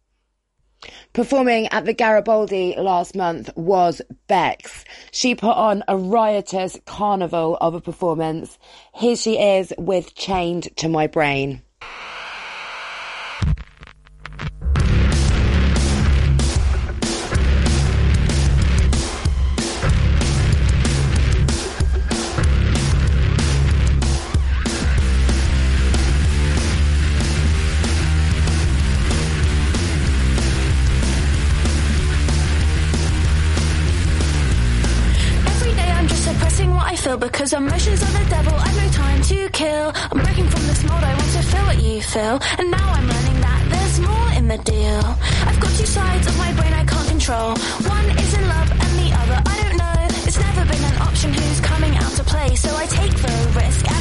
Performing 1.13 1.67
at 1.67 1.85
the 1.85 1.93
Garibaldi 1.93 2.73
last 2.79 3.15
month 3.15 3.51
was 3.55 4.01
Bex. 4.25 4.85
She 5.11 5.35
put 5.35 5.55
on 5.55 5.83
a 5.87 5.95
riotous 5.95 6.79
carnival 6.87 7.59
of 7.61 7.75
a 7.75 7.79
performance. 7.79 8.57
Here 8.95 9.15
she 9.15 9.37
is 9.39 9.71
with 9.77 10.15
Chained 10.15 10.75
to 10.77 10.89
My 10.89 11.05
Brain. 11.05 11.61
Because 37.45 37.61
emotions 37.61 38.01
are 38.01 38.23
the 38.23 38.27
devil. 38.27 38.53
I've 38.55 38.75
no 38.75 38.89
time 38.89 39.21
to 39.21 39.49
kill. 39.49 39.91
I'm 39.93 40.17
breaking 40.23 40.49
from 40.49 40.65
this 40.65 40.83
mold. 40.83 41.03
I 41.03 41.13
want 41.13 41.31
to 41.37 41.43
feel 41.43 41.65
what 41.69 41.79
you 41.79 42.01
feel, 42.01 42.39
and 42.57 42.71
now 42.71 42.89
I'm 42.89 43.07
learning 43.07 43.39
that 43.41 43.61
there's 43.69 43.99
more 43.99 44.31
in 44.33 44.47
the 44.47 44.57
deal. 44.57 45.05
I've 45.45 45.59
got 45.59 45.69
two 45.77 45.85
sides 45.85 46.25
of 46.25 46.35
my 46.39 46.51
brain 46.53 46.73
I 46.73 46.83
can't 46.85 47.07
control. 47.07 47.53
One 47.85 48.07
is 48.17 48.33
in 48.33 48.47
love, 48.49 48.71
and 48.71 48.91
the 48.97 49.09
other 49.21 49.37
I 49.45 49.55
don't 49.61 49.77
know. 49.77 50.25
It's 50.25 50.39
never 50.39 50.65
been 50.65 50.83
an 50.91 50.97
option 50.97 51.33
who's 51.33 51.61
coming 51.61 51.95
out 51.95 52.11
to 52.13 52.23
play, 52.23 52.55
so 52.55 52.75
I 52.75 52.87
take 52.87 53.13
the 53.13 53.35
risk 53.53 53.91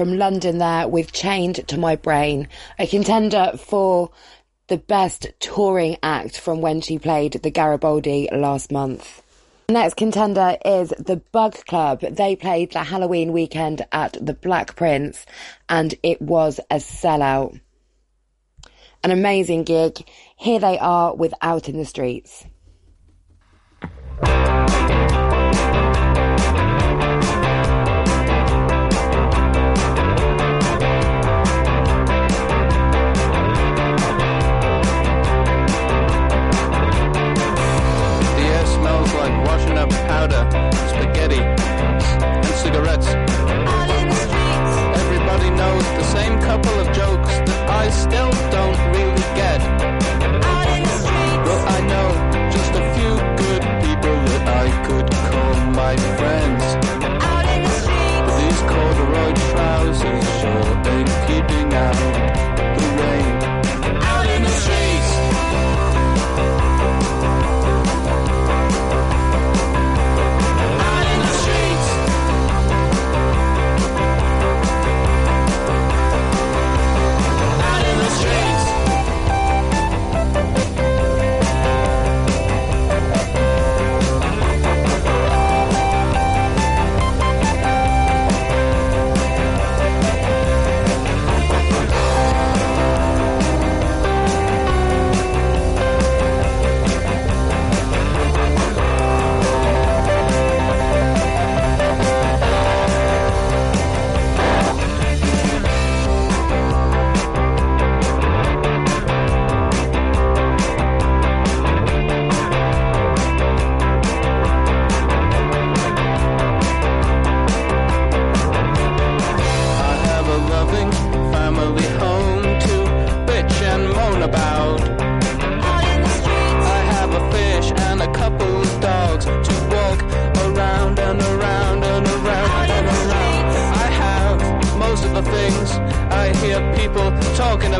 from 0.00 0.16
London 0.16 0.56
there 0.56 0.88
with 0.88 1.12
Chained 1.12 1.68
to 1.68 1.78
My 1.78 1.94
Brain, 1.94 2.48
a 2.78 2.86
contender 2.86 3.52
for 3.58 4.08
the 4.68 4.78
best 4.78 5.26
touring 5.40 5.98
act 6.02 6.40
from 6.40 6.62
when 6.62 6.80
she 6.80 6.98
played 6.98 7.34
the 7.34 7.50
Garibaldi 7.50 8.26
last 8.32 8.72
month. 8.72 9.20
Next 9.68 9.98
contender 9.98 10.56
is 10.64 10.88
the 10.98 11.16
Bug 11.32 11.66
Club. 11.66 12.00
They 12.00 12.34
played 12.34 12.72
the 12.72 12.84
Halloween 12.84 13.34
weekend 13.34 13.84
at 13.92 14.16
the 14.18 14.32
Black 14.32 14.74
Prince 14.74 15.26
and 15.68 15.94
it 16.02 16.22
was 16.22 16.60
a 16.70 16.76
sellout. 16.76 17.60
An 19.04 19.10
amazing 19.10 19.64
gig. 19.64 19.98
Here 20.34 20.60
they 20.60 20.78
are 20.78 21.14
with 21.14 21.34
Out 21.42 21.68
in 21.68 21.76
the 21.76 21.84
Streets. 21.84 22.46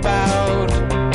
about. 0.01 1.10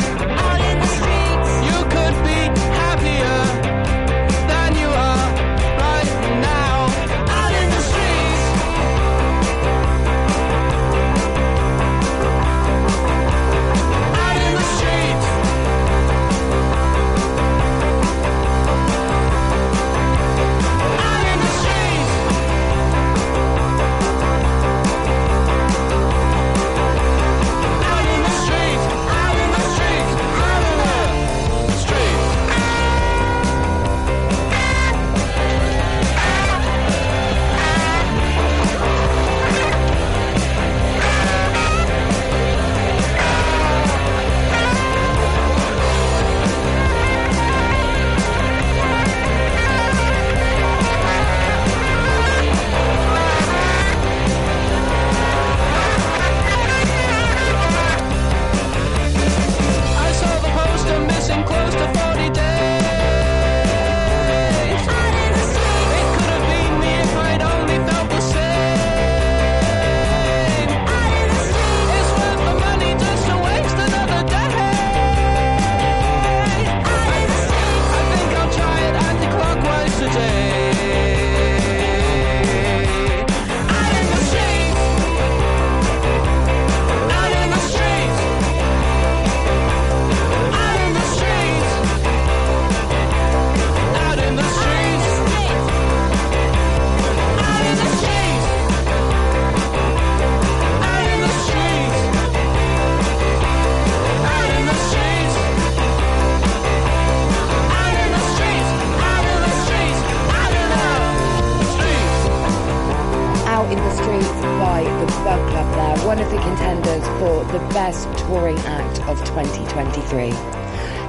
one 116.05 116.19
of 116.19 116.29
the 116.29 116.37
contenders 116.37 117.03
for 117.17 117.43
the 117.51 117.57
best 117.73 118.05
touring 118.19 118.57
act 118.59 118.99
of 119.07 119.17
2023. 119.25 120.31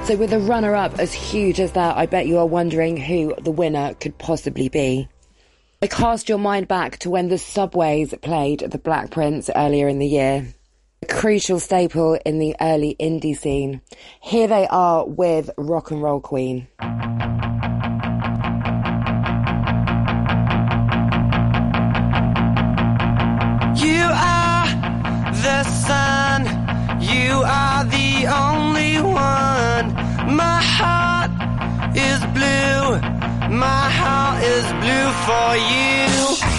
So, 0.07 0.17
with 0.17 0.33
a 0.33 0.39
runner 0.39 0.75
up 0.75 0.99
as 0.99 1.13
huge 1.13 1.61
as 1.61 1.73
that, 1.73 1.99
I 1.99 2.07
bet 2.07 2.27
you 2.27 2.39
are 2.39 2.47
wondering 2.47 2.97
who 2.97 3.35
the 3.39 3.51
winner 3.51 3.93
could 4.01 4.17
possibly 4.17 4.71
be. 4.71 5.07
I 5.83 5.89
cast 5.89 6.31
your 6.31 6.39
mind 6.39 6.67
back 6.67 6.99
to 7.01 7.11
when 7.11 7.29
the 7.29 7.37
Subways 7.37 8.15
played 8.23 8.61
the 8.61 8.79
Black 8.79 9.11
Prince 9.11 9.51
earlier 9.55 9.87
in 9.87 9.99
the 9.99 10.07
year. 10.07 10.47
A 11.03 11.07
crucial 11.07 11.61
staple 11.61 12.19
in 12.25 12.39
the 12.39 12.57
early 12.59 12.97
indie 12.99 13.37
scene. 13.37 13.83
Here 14.23 14.49
they 14.49 14.67
are 14.67 15.07
with 15.07 15.51
Rock 15.59 15.91
and 15.91 16.03
Roll 16.03 16.21
Queen. 16.21 16.69
only 28.27 29.01
one. 29.01 29.87
My 30.37 30.61
heart 30.77 31.31
is 31.97 32.21
blue. 32.37 33.01
My 33.57 33.91
heart 34.01 34.43
is 34.43 34.65
blue 34.83 35.09
for 35.27 35.49
you. 35.57 36.56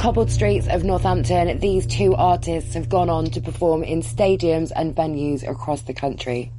Cobbled 0.00 0.30
streets 0.30 0.66
of 0.66 0.82
Northampton, 0.82 1.58
these 1.58 1.86
two 1.86 2.14
artists 2.14 2.72
have 2.72 2.88
gone 2.88 3.10
on 3.10 3.26
to 3.26 3.40
perform 3.42 3.82
in 3.82 4.00
stadiums 4.00 4.72
and 4.74 4.96
venues 4.96 5.46
across 5.46 5.82
the 5.82 5.92
country. 5.92 6.50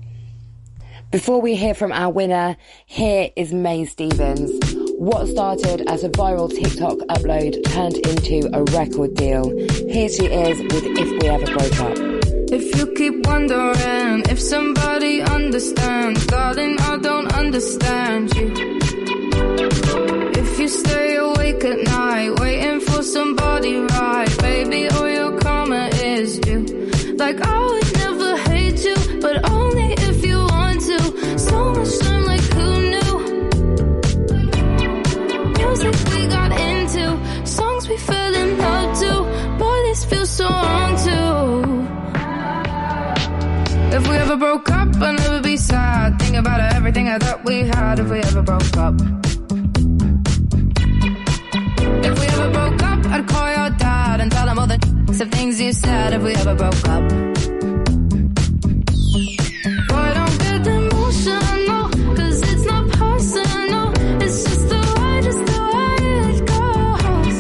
Before 1.10 1.42
we 1.42 1.56
hear 1.56 1.74
from 1.74 1.92
our 1.92 2.12
winner, 2.12 2.56
here 2.86 3.32
is 3.36 3.52
Mae 3.52 3.86
Stephens. 3.86 4.52
What 5.00 5.28
started 5.28 5.90
as 5.90 6.04
a 6.04 6.10
viral 6.10 6.52
TikTok 6.52 7.00
upload 7.10 7.66
turned 7.72 7.98
into 8.06 8.48
a 8.54 8.62
record 8.78 9.16
deal. 9.16 9.50
Here 9.90 10.08
she 10.08 10.26
is 10.28 10.62
with 10.62 10.86
If 10.86 11.24
We 11.24 11.28
Ever 11.28 11.46
Broke 11.46 11.80
Up. 11.80 11.98
If 12.52 12.78
you 12.78 12.94
keep 12.94 13.26
wondering 13.26 14.22
if 14.30 14.40
somebody 14.40 15.24
understands, 15.24 16.28
darling, 16.28 16.80
I 16.80 16.98
don't 17.00 17.34
understand 17.34 18.36
you. 18.36 20.11
If 20.52 20.60
you 20.60 20.68
stay 20.68 21.16
awake 21.16 21.64
at 21.64 21.80
night, 21.80 22.38
waiting 22.42 22.82
for 22.82 23.02
somebody 23.02 23.78
right, 23.78 24.38
baby, 24.40 24.90
all 24.90 25.10
your 25.10 25.40
karma 25.40 25.90
is 25.94 26.40
due. 26.40 26.66
Like 27.16 27.40
I 27.40 27.66
would 27.68 27.94
never 27.96 28.38
hate 28.50 28.84
you, 28.84 28.96
but 29.22 29.50
only 29.50 29.94
if 29.94 30.26
you 30.26 30.38
want 30.38 30.82
to. 30.82 31.00
So 31.40 31.72
much 31.74 31.98
time, 32.00 32.26
like 32.26 32.42
who 32.56 32.68
knew? 32.92 33.14
Music 35.58 35.96
we 36.12 36.28
got 36.28 36.52
into, 36.52 37.06
songs 37.48 37.88
we 37.88 37.96
fell 37.96 38.36
in 38.36 38.58
love 38.58 39.00
to. 39.00 39.12
Boy, 39.58 39.78
this 39.88 40.04
feels 40.04 40.30
so 40.30 40.50
wrong 40.50 40.98
too. 41.08 41.88
If 43.96 44.06
we 44.10 44.16
ever 44.18 44.36
broke 44.36 44.70
up, 44.70 44.90
I'd 44.98 45.18
never 45.18 45.42
be 45.42 45.56
sad. 45.56 46.20
Think 46.20 46.36
about 46.36 46.60
everything 46.76 47.08
I 47.08 47.20
thought 47.20 47.46
we 47.46 47.60
had 47.62 48.00
if 48.00 48.10
we 48.10 48.20
ever 48.20 48.42
broke 48.42 48.76
up. 48.76 49.21
I'd 53.14 53.28
call 53.28 53.50
your 53.58 53.70
dad 53.78 54.22
and 54.22 54.32
tell 54.32 54.48
him 54.48 54.58
all 54.60 54.68
the 54.68 54.80
of 55.22 55.30
things 55.30 55.60
you 55.62 55.72
said 55.74 56.14
if 56.14 56.24
we 56.24 56.34
ever 56.34 56.56
broke 56.56 56.88
up. 56.96 57.04
Boy, 59.90 60.08
don't 60.20 60.38
get 60.46 60.68
emotional, 60.68 61.84
'cause 62.16 62.42
it's 62.52 62.66
not 62.72 62.86
personal. 63.02 63.88
It's 64.24 64.38
just 64.46 64.70
the 64.70 64.82
way, 64.98 65.16
just 65.28 65.44
the 65.52 65.60
way 65.76 65.96
it 66.32 66.40
goes. 66.54 67.38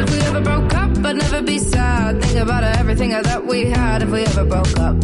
If 0.00 0.06
we 0.12 0.18
ever 0.28 0.40
broke 0.40 0.74
up, 0.82 0.90
I'd 1.06 1.16
never 1.16 1.42
be 1.42 1.58
sad. 1.58 2.22
Think 2.22 2.38
about 2.40 2.64
everything 2.80 3.12
thought 3.22 3.46
we 3.46 3.60
had 3.66 4.02
if 4.02 4.10
we 4.10 4.22
ever 4.24 4.44
broke 4.52 4.78
up. 4.86 4.96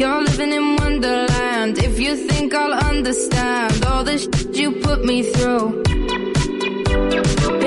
You're 0.00 0.22
living 0.28 0.52
in 0.58 0.76
Wonderland. 0.76 1.33
If 1.66 1.98
you 1.98 2.14
think 2.14 2.52
I'll 2.52 2.74
understand 2.74 3.86
all 3.86 4.04
the 4.04 4.18
shit 4.18 4.54
you 4.54 4.72
put 4.82 5.02
me 5.02 5.22
through. 5.22 5.82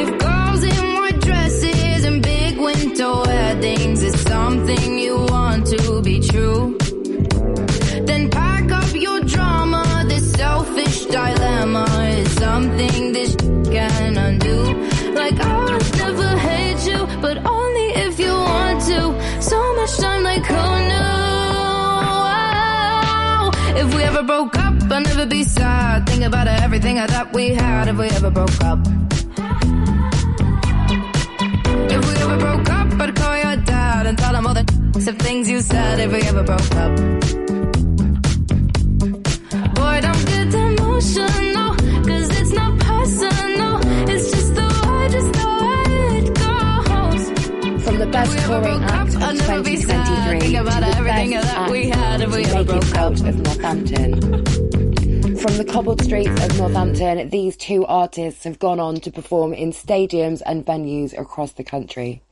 If 0.02 0.20
girls 0.20 0.64
in 0.64 0.94
white 0.94 1.20
dresses 1.20 2.04
and 2.04 2.22
big 2.22 2.60
winter 2.60 3.12
weddings 3.12 4.04
is 4.04 4.22
something 4.22 5.00
you 5.00 5.18
want 5.18 5.66
to 5.66 6.02
be 6.04 6.20
true, 6.20 6.78
then 8.06 8.30
pack 8.30 8.72
up 8.72 8.94
your 8.94 9.22
drama. 9.22 10.06
This 10.08 10.32
selfish 10.32 11.06
dilemma 11.08 11.88
is 12.20 12.32
something 12.34 13.14
this 13.14 13.36
I'd 24.98 25.06
never 25.06 25.28
be 25.28 25.44
sad. 25.44 26.10
Think 26.10 26.24
about 26.24 26.48
everything 26.48 26.98
I 26.98 27.06
thought 27.06 27.32
we 27.32 27.50
had 27.50 27.88
if 27.88 27.98
we 27.98 28.08
ever 28.10 28.32
broke 28.32 28.64
up. 28.64 28.80
If 31.96 32.02
we 32.08 32.14
ever 32.24 32.38
broke 32.40 32.70
up, 32.72 33.00
I'd 33.02 33.16
call 33.16 33.38
your 33.38 33.58
dad 33.58 34.08
and 34.08 34.18
tell 34.18 34.36
him 34.36 34.48
all 34.48 34.56
the 34.56 34.66
of 35.08 35.18
things 35.20 35.48
you 35.48 35.60
said 35.62 36.00
if 36.00 36.12
we 36.12 36.22
ever 36.22 36.42
broke 36.42 36.76
up. 36.84 36.96
Boy, 39.76 40.02
don't 40.02 40.26
get 40.34 40.56
emotional, 40.66 41.76
cause 42.10 42.30
it's 42.40 42.54
not 42.54 42.80
personal. 42.80 43.80
It's 44.10 44.32
just 44.32 44.56
the 44.56 44.68
way, 44.88 45.10
just 45.10 45.32
the 45.40 45.48
way 45.62 46.18
it 46.18 46.28
goes. 46.42 47.84
From 47.84 47.98
the 48.00 48.08
best 48.08 48.36
touring 48.48 48.84
act 48.84 49.14
of 49.14 49.22
2023 49.46 50.40
to 50.40 50.64
the 50.64 50.64
best 50.64 51.46
act 51.46 51.72
we 51.72 51.88
had 51.88 52.22
if 52.22 52.36
we 52.36 52.44
to 52.46 52.50
ever 52.50 52.58
make 52.58 52.68
it 52.68 52.82
broke 52.82 52.96
out 52.96 53.22
of 53.22 53.36
Northampton. 53.46 54.87
From 55.40 55.58
the 55.58 55.66
cobbled 55.66 56.02
streets 56.02 56.44
of 56.44 56.58
Northampton, 56.58 57.30
these 57.30 57.56
two 57.56 57.86
artists 57.86 58.44
have 58.46 58.58
gone 58.58 58.80
on 58.80 58.96
to 59.02 59.12
perform 59.12 59.54
in 59.54 59.72
stadiums 59.72 60.42
and 60.44 60.66
venues 60.66 61.18
across 61.18 61.54
the 61.54 61.64
country. 61.64 62.24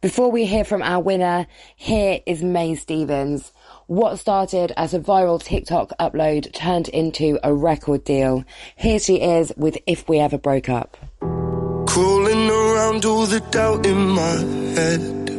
Before 0.00 0.30
we 0.30 0.46
hear 0.46 0.62
from 0.62 0.80
our 0.80 1.02
winner, 1.02 1.48
here 1.74 2.20
is 2.24 2.40
Mae 2.40 2.76
Stephens. 2.76 3.52
What 3.88 4.20
started 4.20 4.72
as 4.76 4.94
a 4.94 5.00
viral 5.00 5.42
TikTok 5.42 5.90
upload 5.98 6.52
turned 6.52 6.88
into 6.88 7.40
a 7.42 7.52
record 7.52 8.04
deal. 8.04 8.44
Here 8.76 9.00
she 9.00 9.20
is 9.20 9.52
with 9.56 9.76
If 9.84 10.08
We 10.08 10.20
Ever 10.20 10.38
Broke 10.38 10.68
Up. 10.68 10.96
Crawling 11.20 12.48
around 12.48 13.04
all 13.06 13.26
the 13.26 13.40
doubt 13.40 13.84
in 13.86 14.08
my 14.10 14.36
head. 14.76 15.30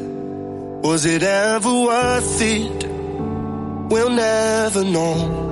Was 0.84 1.06
it 1.06 1.24
ever 1.24 1.72
worth 1.72 2.42
it? 2.42 2.86
We'll 3.90 4.10
never 4.10 4.84
know. 4.84 5.49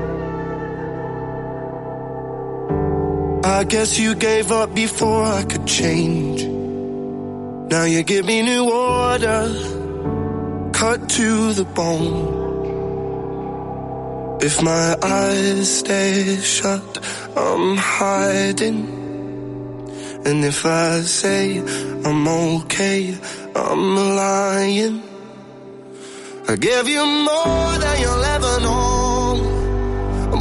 I 3.48 3.64
guess 3.64 3.98
you 3.98 4.14
gave 4.14 4.52
up 4.52 4.76
before 4.76 5.24
I 5.24 5.44
could 5.44 5.66
change. 5.66 6.44
Now 7.72 7.86
you 7.86 8.04
give 8.04 8.26
me 8.26 8.42
new 8.42 8.70
order, 8.70 9.48
cut 10.74 11.08
to 11.18 11.54
the 11.54 11.64
bone. 11.64 12.36
If 14.42 14.62
my 14.62 14.98
eyes 15.02 15.80
stay 15.80 16.36
shut, 16.38 17.00
I'm 17.38 17.78
hiding. 17.78 18.80
And 20.26 20.44
if 20.44 20.66
I 20.66 21.00
say 21.00 21.60
I'm 22.06 22.28
okay, 22.28 23.18
I'm 23.56 23.96
lying. 23.96 25.02
I 26.50 26.56
give 26.58 26.90
you 26.90 27.06
more 27.06 27.78
than 27.84 28.02
you'll 28.02 28.26
ever 28.36 28.60
know. 28.60 29.27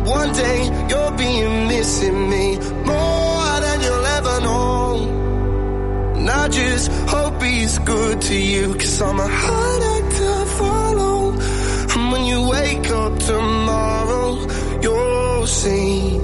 One 0.07 0.33
day 0.33 0.59
you'll 0.89 1.17
be 1.17 1.33
missing 1.67 2.31
me 2.31 2.59
more 2.85 3.61
than 3.65 3.81
you'll 3.81 4.07
ever 4.19 4.41
know. 4.41 6.15
And 6.17 6.31
I 6.31 6.49
just 6.49 6.93
hope 7.11 7.43
he's 7.43 7.77
good 7.79 8.21
to 8.23 8.35
you, 8.37 8.75
cause 8.75 9.03
I'm 9.03 9.19
a 9.19 9.27
hard 9.27 9.83
act 9.83 10.17
to 10.17 10.47
follow. 10.61 11.33
And 11.95 12.13
when 12.13 12.25
you 12.25 12.49
wake 12.49 12.89
up 12.91 13.19
tomorrow, 13.19 14.47
you'll 14.81 15.47
see. 15.49 16.21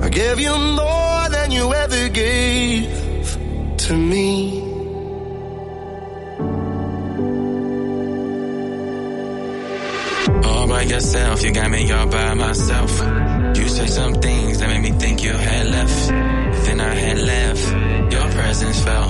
I 0.00 0.08
give 0.08 0.40
you 0.40 0.56
more 0.56 1.28
than 1.28 1.50
you 1.50 1.72
ever 1.74 2.08
gave 2.08 3.76
to 3.76 3.94
me. 3.94 4.71
All 10.44 10.66
by 10.68 10.82
yourself, 10.82 11.42
you 11.42 11.52
got 11.52 11.70
me 11.70 11.90
all 11.90 12.06
by 12.06 12.34
myself. 12.34 12.90
You 13.56 13.68
said 13.68 13.88
some 13.88 14.14
things 14.14 14.58
that 14.58 14.68
made 14.68 14.82
me 14.82 14.98
think 14.98 15.22
you 15.22 15.32
had 15.32 15.66
left. 15.68 16.08
Then 16.66 16.80
I 16.80 16.94
had 16.94 17.18
left, 17.18 18.12
your 18.12 18.28
presence 18.30 18.84
fell. 18.84 19.08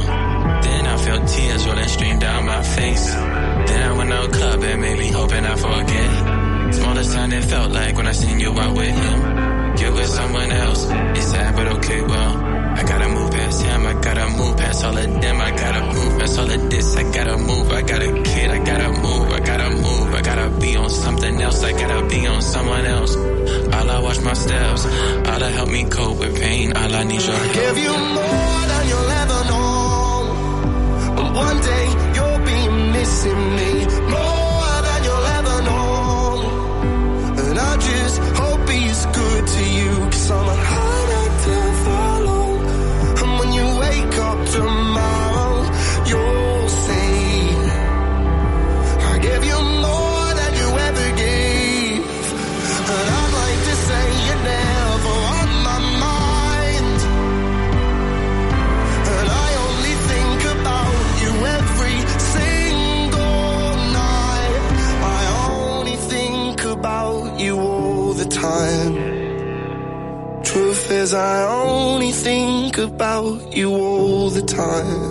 Then 0.62 0.86
I 0.86 0.96
felt 0.96 1.28
tears 1.28 1.66
rolling 1.66 1.88
stream 1.88 2.18
down 2.18 2.46
my 2.46 2.62
face. 2.62 3.06
Then 3.12 3.82
I 3.90 3.92
went 3.96 4.32
club 4.32 4.62
and 4.62 4.80
made 4.80 4.98
me 4.98 5.08
hoping 5.08 5.44
I 5.44 5.56
forget. 5.56 6.74
Smallest 6.74 7.12
time 7.12 7.32
it 7.32 7.44
felt 7.44 7.72
like 7.72 7.96
when 7.96 8.06
I 8.06 8.12
seen 8.12 8.40
you 8.40 8.50
out 8.58 8.74
with 8.76 8.94
him. 9.04 9.18
You 9.78 9.92
with 9.92 10.08
someone 10.08 10.50
else, 10.50 10.86
it's 11.16 11.26
sad 11.30 11.56
but 11.56 11.66
okay, 11.76 12.00
well. 12.02 12.61
I 12.78 12.82
gotta 12.84 13.08
move 13.08 13.30
past 13.30 13.62
him, 13.62 13.86
I 13.86 13.92
gotta 14.00 14.28
move 14.38 14.56
past 14.56 14.84
all 14.84 14.96
of 14.96 15.20
them, 15.22 15.40
I 15.40 15.50
gotta 15.50 15.82
move 15.94 16.18
past 16.18 16.38
all 16.38 16.50
of 16.50 16.70
this, 16.70 16.96
I 16.96 17.02
gotta 17.12 17.36
move, 17.38 17.70
I 17.70 17.82
got 17.82 18.02
a 18.02 18.22
kid, 18.22 18.50
I 18.50 18.58
gotta 18.64 18.88
move, 19.00 19.28
I 19.32 19.40
gotta 19.40 19.70
move, 19.70 20.14
I 20.14 20.22
gotta 20.22 20.50
be 20.60 20.76
on 20.76 20.90
something 20.90 21.40
else, 21.40 21.62
I 21.62 21.72
gotta 21.72 22.06
be 22.08 22.26
on 22.26 22.42
someone 22.42 22.86
else. 22.86 23.16
All 23.16 23.90
I 23.90 23.98
watch 24.00 24.20
my 24.20 24.32
steps, 24.34 24.84
all 24.86 25.38
that 25.42 25.52
help 25.52 25.68
me 25.68 25.84
cope 25.84 26.18
with 26.18 26.34
pain, 26.40 26.76
all 26.76 26.94
I 26.94 27.04
need 27.04 27.20
your 27.22 27.36
help. 27.36 27.54
give 27.54 27.78
you 27.78 27.92
more 28.18 28.62
than 28.70 28.88
you'll 28.90 29.12
ever 29.22 29.40
know. 29.50 30.32
And 31.20 31.34
one 31.36 31.58
day 31.60 31.86
you'll 32.16 32.42
be 32.52 32.60
missing 32.96 33.42
me 33.58 33.70
more 34.16 34.74
than 34.86 35.00
you'll 35.06 35.28
ever 35.38 35.56
know. 35.68 37.42
And 37.48 37.58
I 37.58 37.76
just 37.76 38.18
hope 38.40 38.68
he's 38.68 39.06
good 39.06 39.46
to 39.46 39.64
you, 39.78 39.90
cause 40.10 40.30
I'm 40.30 40.48
a 40.48 40.61
think 72.12 72.78
about 72.78 73.56
you 73.56 73.70
all 73.70 74.30
the 74.30 74.42
time. 74.42 75.02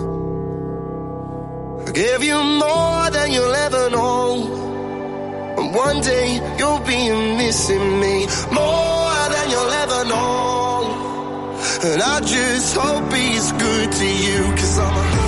I 1.86 1.92
gave 1.92 2.22
you 2.22 2.42
more 2.42 3.10
than 3.10 3.30
you'll 3.30 3.54
ever 3.54 3.90
know. 3.90 5.54
And 5.58 5.74
one 5.74 6.00
day 6.00 6.40
you'll 6.58 6.80
be 6.80 7.10
missing 7.36 8.00
me 8.00 8.26
more 8.50 9.28
than 9.34 9.50
you'll 9.50 9.74
ever 9.84 10.04
know. 10.06 11.60
And 11.84 12.00
I 12.00 12.20
just 12.20 12.74
hope 12.74 13.12
he's 13.12 13.52
good 13.52 13.92
to 13.92 14.06
you, 14.06 14.42
cause 14.56 14.78
I'm 14.78 15.18
a 15.18 15.21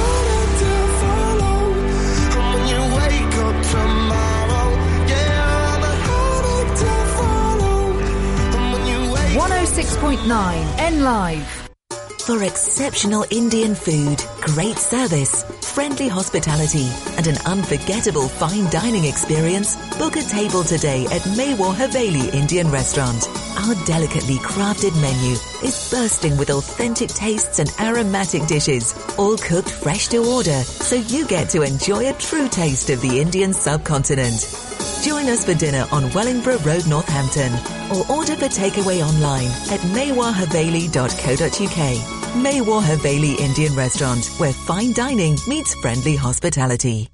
106.9 9.84 10.78
N 10.78 11.04
Live. 11.04 11.68
For 12.24 12.42
exceptional 12.42 13.26
Indian 13.30 13.74
food, 13.74 14.18
great 14.44 14.76
service, 14.76 15.42
friendly 15.74 16.08
hospitality, 16.08 16.88
and 17.16 17.26
an 17.26 17.36
unforgettable 17.46 18.28
fine 18.28 18.68
dining 18.70 19.04
experience, 19.04 19.76
book 19.96 20.16
a 20.16 20.22
table 20.22 20.62
today 20.62 21.06
at 21.06 21.22
Mewar 21.36 21.74
Haveli 21.74 22.32
Indian 22.34 22.70
Restaurant. 22.70 23.26
Our 23.58 23.74
delicately 23.86 24.36
crafted 24.36 24.94
menu 25.00 25.32
is 25.66 25.88
bursting 25.90 26.36
with 26.36 26.50
authentic 26.50 27.08
tastes 27.08 27.58
and 27.58 27.72
aromatic 27.80 28.46
dishes, 28.46 28.94
all 29.18 29.38
cooked 29.38 29.70
fresh 29.70 30.08
to 30.08 30.18
order, 30.18 30.62
so 30.62 30.96
you 30.96 31.26
get 31.26 31.48
to 31.50 31.62
enjoy 31.62 32.10
a 32.10 32.14
true 32.14 32.48
taste 32.48 32.90
of 32.90 33.00
the 33.00 33.20
Indian 33.20 33.54
subcontinent. 33.54 34.46
Join 35.02 35.28
us 35.28 35.44
for 35.44 35.54
dinner 35.54 35.86
on 35.90 36.12
Wellingborough 36.12 36.58
Road, 36.58 36.86
Northampton, 36.86 37.52
or 37.92 38.04
order 38.10 38.36
for 38.36 38.46
takeaway 38.46 39.02
online 39.02 39.48
at 39.70 39.80
mewarhaveli.co.uk. 39.94 42.23
Mewar 42.34 42.82
Haveli 42.82 43.38
Indian 43.38 43.74
Restaurant, 43.76 44.26
where 44.38 44.52
fine 44.52 44.92
dining 44.92 45.38
meets 45.46 45.74
friendly 45.76 46.16
hospitality. 46.16 47.13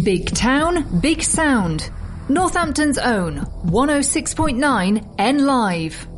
Big 0.00 0.34
Town, 0.34 1.00
Big 1.00 1.22
Sound. 1.22 1.90
Northampton's 2.28 2.96
own 2.96 3.40
106.9 3.66 5.14
N 5.18 5.46
Live. 5.46 6.08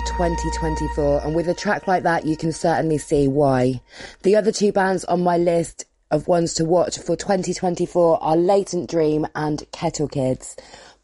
For 0.00 0.06
2024, 0.06 1.22
and 1.24 1.34
with 1.34 1.48
a 1.48 1.54
track 1.54 1.86
like 1.86 2.04
that, 2.04 2.24
you 2.24 2.36
can 2.36 2.52
certainly 2.52 2.98
see 2.98 3.28
why. 3.28 3.80
The 4.22 4.36
other 4.36 4.52
two 4.52 4.72
bands 4.72 5.04
on 5.04 5.22
my 5.22 5.36
list 5.36 5.84
of 6.10 6.26
ones 6.26 6.54
to 6.54 6.64
watch 6.64 6.98
for 6.98 7.16
2024 7.16 8.22
are 8.22 8.36
Latent 8.36 8.90
Dream 8.90 9.26
and 9.34 9.64
Kettle 9.72 10.08
Kids. 10.08 10.56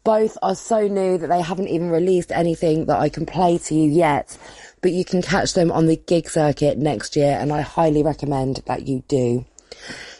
Both 0.03 0.37
are 0.41 0.55
so 0.55 0.87
new 0.87 1.17
that 1.17 1.27
they 1.27 1.41
haven't 1.41 1.67
even 1.67 1.89
released 1.89 2.31
anything 2.31 2.85
that 2.85 2.99
I 2.99 3.09
can 3.09 3.25
play 3.25 3.57
to 3.57 3.75
you 3.75 3.89
yet, 3.89 4.37
but 4.81 4.91
you 4.91 5.05
can 5.05 5.21
catch 5.21 5.53
them 5.53 5.71
on 5.71 5.85
the 5.85 5.97
gig 5.97 6.29
circuit 6.29 6.77
next 6.77 7.15
year, 7.15 7.37
and 7.39 7.51
I 7.51 7.61
highly 7.61 8.03
recommend 8.03 8.63
that 8.65 8.87
you 8.87 9.03
do. 9.07 9.45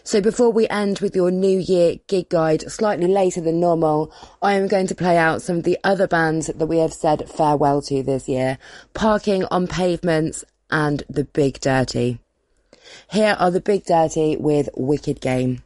So 0.07 0.21
before 0.21 0.53
we 0.53 0.69
end 0.69 0.99
with 0.99 1.17
your 1.17 1.31
New 1.31 1.59
Year 1.59 1.97
gig 2.07 2.29
guide 2.29 2.71
slightly 2.71 3.07
later 3.07 3.41
than 3.41 3.59
normal, 3.59 4.09
I 4.41 4.53
am 4.53 4.69
going 4.69 4.87
to 4.87 4.95
play 4.95 5.17
out 5.17 5.41
some 5.41 5.57
of 5.57 5.63
the 5.65 5.77
other 5.83 6.07
bands 6.07 6.47
that 6.47 6.65
we 6.65 6.77
have 6.77 6.93
said 6.93 7.29
farewell 7.29 7.81
to 7.81 8.03
this 8.03 8.29
year. 8.29 8.57
Parking 8.93 9.43
on 9.51 9.67
Pavements 9.67 10.45
and 10.71 11.03
The 11.09 11.25
Big 11.25 11.59
Dirty. 11.59 12.19
Here 13.11 13.35
are 13.37 13.51
The 13.51 13.59
Big 13.59 13.83
Dirty 13.83 14.37
with 14.37 14.69
Wicked 14.77 15.19
Game. 15.19 15.61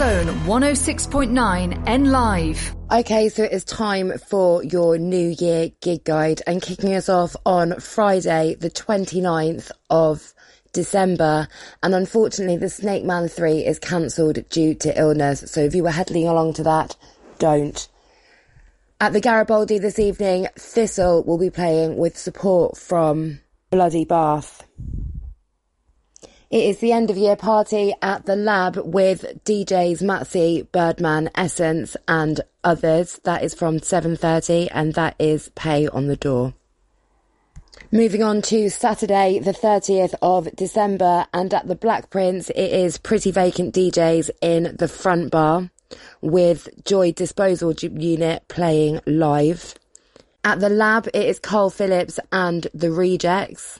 Own 0.00 0.28
106.9 0.46 1.82
N 1.86 2.04
Live. 2.06 2.74
Okay, 2.90 3.28
so 3.28 3.42
it 3.42 3.52
is 3.52 3.64
time 3.64 4.16
for 4.16 4.64
your 4.64 4.96
New 4.96 5.34
Year 5.38 5.72
gig 5.82 6.04
guide 6.04 6.40
and 6.46 6.62
kicking 6.62 6.94
us 6.94 7.10
off 7.10 7.36
on 7.44 7.78
Friday, 7.80 8.54
the 8.54 8.70
29th 8.70 9.70
of 9.90 10.32
December. 10.72 11.48
And 11.82 11.94
unfortunately, 11.94 12.56
the 12.56 12.70
Snake 12.70 13.04
Man 13.04 13.28
3 13.28 13.66
is 13.66 13.78
cancelled 13.78 14.48
due 14.48 14.74
to 14.76 14.98
illness. 14.98 15.44
So 15.48 15.60
if 15.60 15.74
you 15.74 15.82
were 15.82 15.90
heading 15.90 16.26
along 16.26 16.54
to 16.54 16.62
that, 16.62 16.96
don't. 17.38 17.86
At 19.02 19.12
the 19.12 19.20
Garibaldi 19.20 19.80
this 19.80 19.98
evening, 19.98 20.46
Thistle 20.56 21.24
will 21.24 21.38
be 21.38 21.50
playing 21.50 21.98
with 21.98 22.16
support 22.16 22.78
from 22.78 23.40
Bloody 23.68 24.06
Bath. 24.06 24.66
It 26.50 26.64
is 26.64 26.78
the 26.78 26.90
end 26.90 27.10
of 27.10 27.16
year 27.16 27.36
party 27.36 27.94
at 28.02 28.26
the 28.26 28.34
lab 28.34 28.76
with 28.78 29.44
DJs 29.44 30.02
Matsy, 30.02 30.66
Birdman, 30.72 31.30
Essence 31.36 31.96
and 32.08 32.40
others. 32.64 33.20
That 33.22 33.44
is 33.44 33.54
from 33.54 33.78
7.30 33.78 34.66
and 34.72 34.94
that 34.94 35.14
is 35.20 35.50
pay 35.54 35.86
on 35.86 36.08
the 36.08 36.16
door. 36.16 36.54
Moving 37.92 38.24
on 38.24 38.42
to 38.42 38.68
Saturday, 38.68 39.38
the 39.38 39.52
30th 39.52 40.14
of 40.22 40.48
December, 40.56 41.26
and 41.32 41.54
at 41.54 41.68
the 41.68 41.76
Black 41.76 42.10
Prince, 42.10 42.50
it 42.50 42.72
is 42.72 42.98
Pretty 42.98 43.30
Vacant 43.30 43.72
DJs 43.72 44.30
in 44.40 44.74
the 44.76 44.88
front 44.88 45.30
bar 45.30 45.70
with 46.20 46.68
Joy 46.84 47.12
Disposal 47.12 47.74
Unit 47.80 48.46
playing 48.48 49.00
live. 49.06 49.74
At 50.42 50.58
the 50.58 50.68
lab, 50.68 51.06
it 51.08 51.26
is 51.26 51.38
Carl 51.38 51.70
Phillips 51.70 52.18
and 52.32 52.66
the 52.74 52.90
Rejects. 52.90 53.79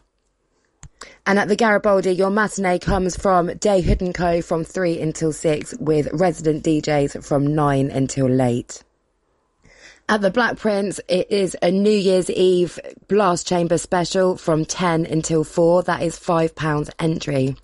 And 1.26 1.38
at 1.38 1.48
the 1.48 1.56
Garibaldi, 1.56 2.12
your 2.12 2.30
matinee 2.30 2.78
comes 2.78 3.16
from 3.16 3.48
Day 3.58 3.80
Hood 3.80 4.14
Co. 4.14 4.42
from 4.42 4.64
3 4.64 5.00
until 5.00 5.32
6 5.32 5.74
with 5.78 6.08
resident 6.12 6.64
DJs 6.64 7.24
from 7.24 7.54
9 7.54 7.90
until 7.90 8.26
late. 8.26 8.82
At 10.08 10.22
the 10.22 10.30
Black 10.32 10.56
Prince, 10.56 10.98
it 11.06 11.30
is 11.30 11.56
a 11.62 11.70
New 11.70 11.88
Year's 11.88 12.28
Eve 12.28 12.80
blast 13.06 13.46
chamber 13.46 13.78
special 13.78 14.36
from 14.36 14.64
10 14.64 15.06
until 15.06 15.44
4. 15.44 15.84
That 15.84 16.02
is 16.02 16.18
£5 16.18 16.90
entry. 16.98 17.54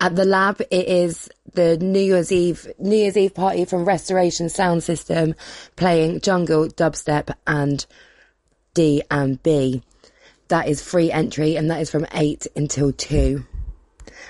At 0.00 0.16
the 0.16 0.24
lab, 0.24 0.62
it 0.62 0.88
is 0.88 1.28
the 1.52 1.76
New 1.76 2.00
Year's 2.00 2.32
Eve, 2.32 2.66
New 2.78 2.96
Year's 2.96 3.18
Eve 3.18 3.34
party 3.34 3.66
from 3.66 3.84
Restoration 3.84 4.48
Sound 4.48 4.82
System 4.82 5.34
playing 5.76 6.22
jungle, 6.22 6.68
dubstep 6.68 7.34
and 7.46 7.84
D 8.72 9.02
and 9.10 9.42
B. 9.42 9.82
That 10.50 10.66
is 10.66 10.82
free 10.82 11.12
entry 11.12 11.54
and 11.54 11.70
that 11.70 11.80
is 11.80 11.92
from 11.92 12.06
8 12.12 12.48
until 12.56 12.92
2. 12.92 13.44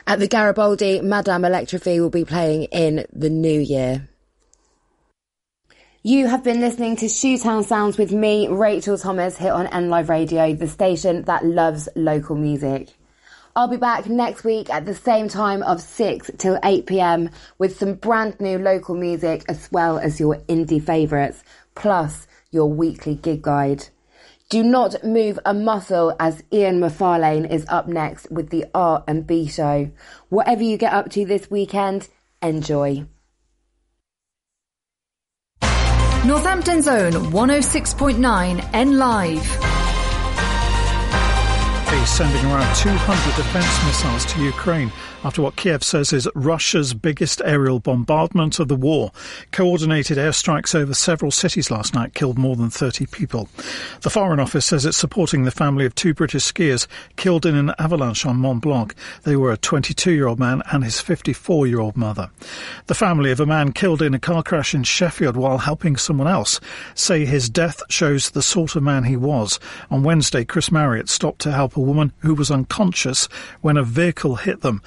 At 0.07 0.19
the 0.19 0.29
Garibaldi, 0.29 1.01
Madame 1.01 1.47
Electrify 1.47 1.99
will 1.99 2.11
be 2.11 2.27
playing 2.27 2.65
in 2.65 3.07
the 3.11 3.31
new 3.31 3.59
year. 3.59 4.07
You 6.03 6.27
have 6.27 6.45
been 6.45 6.61
listening 6.61 6.97
to 6.97 7.07
Shoetown 7.07 7.65
Sounds 7.65 7.97
with 7.97 8.13
me, 8.13 8.49
Rachel 8.49 8.99
Thomas, 8.99 9.39
here 9.39 9.55
on 9.55 9.67
N 9.69 9.89
Live 9.89 10.11
Radio, 10.11 10.55
the 10.55 10.69
station 10.69 11.23
that 11.23 11.47
loves 11.47 11.89
local 11.97 12.37
music. 12.37 12.91
I'll 13.57 13.69
be 13.69 13.79
back 13.79 14.07
next 14.07 14.45
week 14.45 14.69
at 14.69 14.85
the 14.85 14.95
same 14.95 15.29
time 15.29 15.63
of 15.63 15.81
6 15.81 16.33
till 16.37 16.59
8 16.63 16.85
pm 16.85 17.31
with 17.57 17.79
some 17.79 17.95
brand 17.95 18.39
new 18.41 18.59
local 18.59 18.95
music 18.95 19.45
as 19.49 19.71
well 19.73 19.99
as 19.99 20.21
your 20.21 20.37
indie 20.49 20.85
favourites, 20.85 21.43
plus 21.75 22.27
your 22.51 22.67
weekly 22.71 23.15
gig 23.15 23.41
guide. 23.41 23.89
Do 24.51 24.65
not 24.65 25.05
move 25.05 25.39
a 25.47 25.55
muscle 25.55 26.13
as 26.19 26.43
Ian 26.53 26.81
McFarlane 26.81 27.49
is 27.49 27.65
up 27.69 27.87
next 27.87 28.29
with 28.33 28.51
the 28.51 28.67
R 28.75 29.05
and 29.07 29.25
B 29.25 29.47
show. 29.47 29.93
Whatever 30.29 30.65
you 30.65 30.77
get 30.77 30.93
up 30.93 31.09
to 31.11 31.25
this 31.25 31.49
weekend, 31.49 32.09
enjoy. 32.43 33.07
Northampton 36.27 36.83
Zone 36.83 37.13
106.9 37.13 38.71
N 38.75 38.99
Live. 38.99 39.80
Sending 41.91 42.45
around 42.47 42.75
200 42.77 43.37
defense 43.37 43.85
missiles 43.85 44.25
to 44.27 44.43
Ukraine 44.45 44.93
after 45.25 45.43
what 45.43 45.57
Kiev 45.57 45.83
says 45.83 46.13
is 46.13 46.29
Russia's 46.35 46.95
biggest 46.95 47.43
aerial 47.45 47.79
bombardment 47.79 48.59
of 48.59 48.69
the 48.69 48.77
war. 48.77 49.13
Coordinated 49.53 50.17
airstrikes 50.17 50.75
over 50.75 50.95
several 50.95 51.31
cities 51.31 51.71
last 51.71 51.95
night 51.95 52.15
killed 52.15 52.39
more 52.39 52.57
than 52.57 52.71
30 52.71 53.07
people. 53.07 53.49
The 54.03 54.11
Foreign 54.11 54.41
Office 54.41 54.67
says 54.67 54.87
it's 54.87 54.97
supporting 54.97 55.45
the 55.45 55.51
family 55.51 55.85
of 55.85 55.95
two 55.95 56.15
British 56.15 56.51
skiers 56.51 56.87
killed 57.17 57.45
in 57.45 57.55
an 57.55 57.75
avalanche 57.79 58.25
on 58.25 58.37
Mont 58.37 58.63
Blanc. 58.63 58.95
They 59.25 59.37
were 59.37 59.53
a 59.53 59.59
22 59.59 60.13
year 60.13 60.27
old 60.27 60.39
man 60.39 60.63
and 60.73 60.85
his 60.85 61.01
54 61.01 61.67
year 61.67 61.81
old 61.81 61.97
mother. 61.97 62.31
The 62.87 62.95
family 62.95 63.31
of 63.31 63.41
a 63.41 63.47
man 63.47 63.73
killed 63.73 64.01
in 64.01 64.15
a 64.15 64.19
car 64.19 64.43
crash 64.43 64.75
in 64.75 64.85
Sheffield 64.85 65.37
while 65.37 65.59
helping 65.59 65.97
someone 65.97 66.29
else 66.29 66.61
say 66.95 67.25
his 67.25 67.51
death 67.51 67.83
shows 67.91 68.31
the 68.31 68.43
sort 68.43 68.77
of 68.77 68.83
man 68.83 69.05
he 69.05 69.17
was. 69.17 69.59
On 69.91 70.03
Wednesday, 70.03 70.45
Chris 70.45 70.73
Marriott 70.73 71.09
stopped 71.09 71.41
to 71.41 71.53
help 71.53 71.77
woman 71.81 72.13
who 72.19 72.35
was 72.35 72.51
unconscious 72.51 73.29
when 73.61 73.77
a 73.77 73.83
vehicle 73.83 74.37
hit 74.37 74.61
them. 74.61 74.83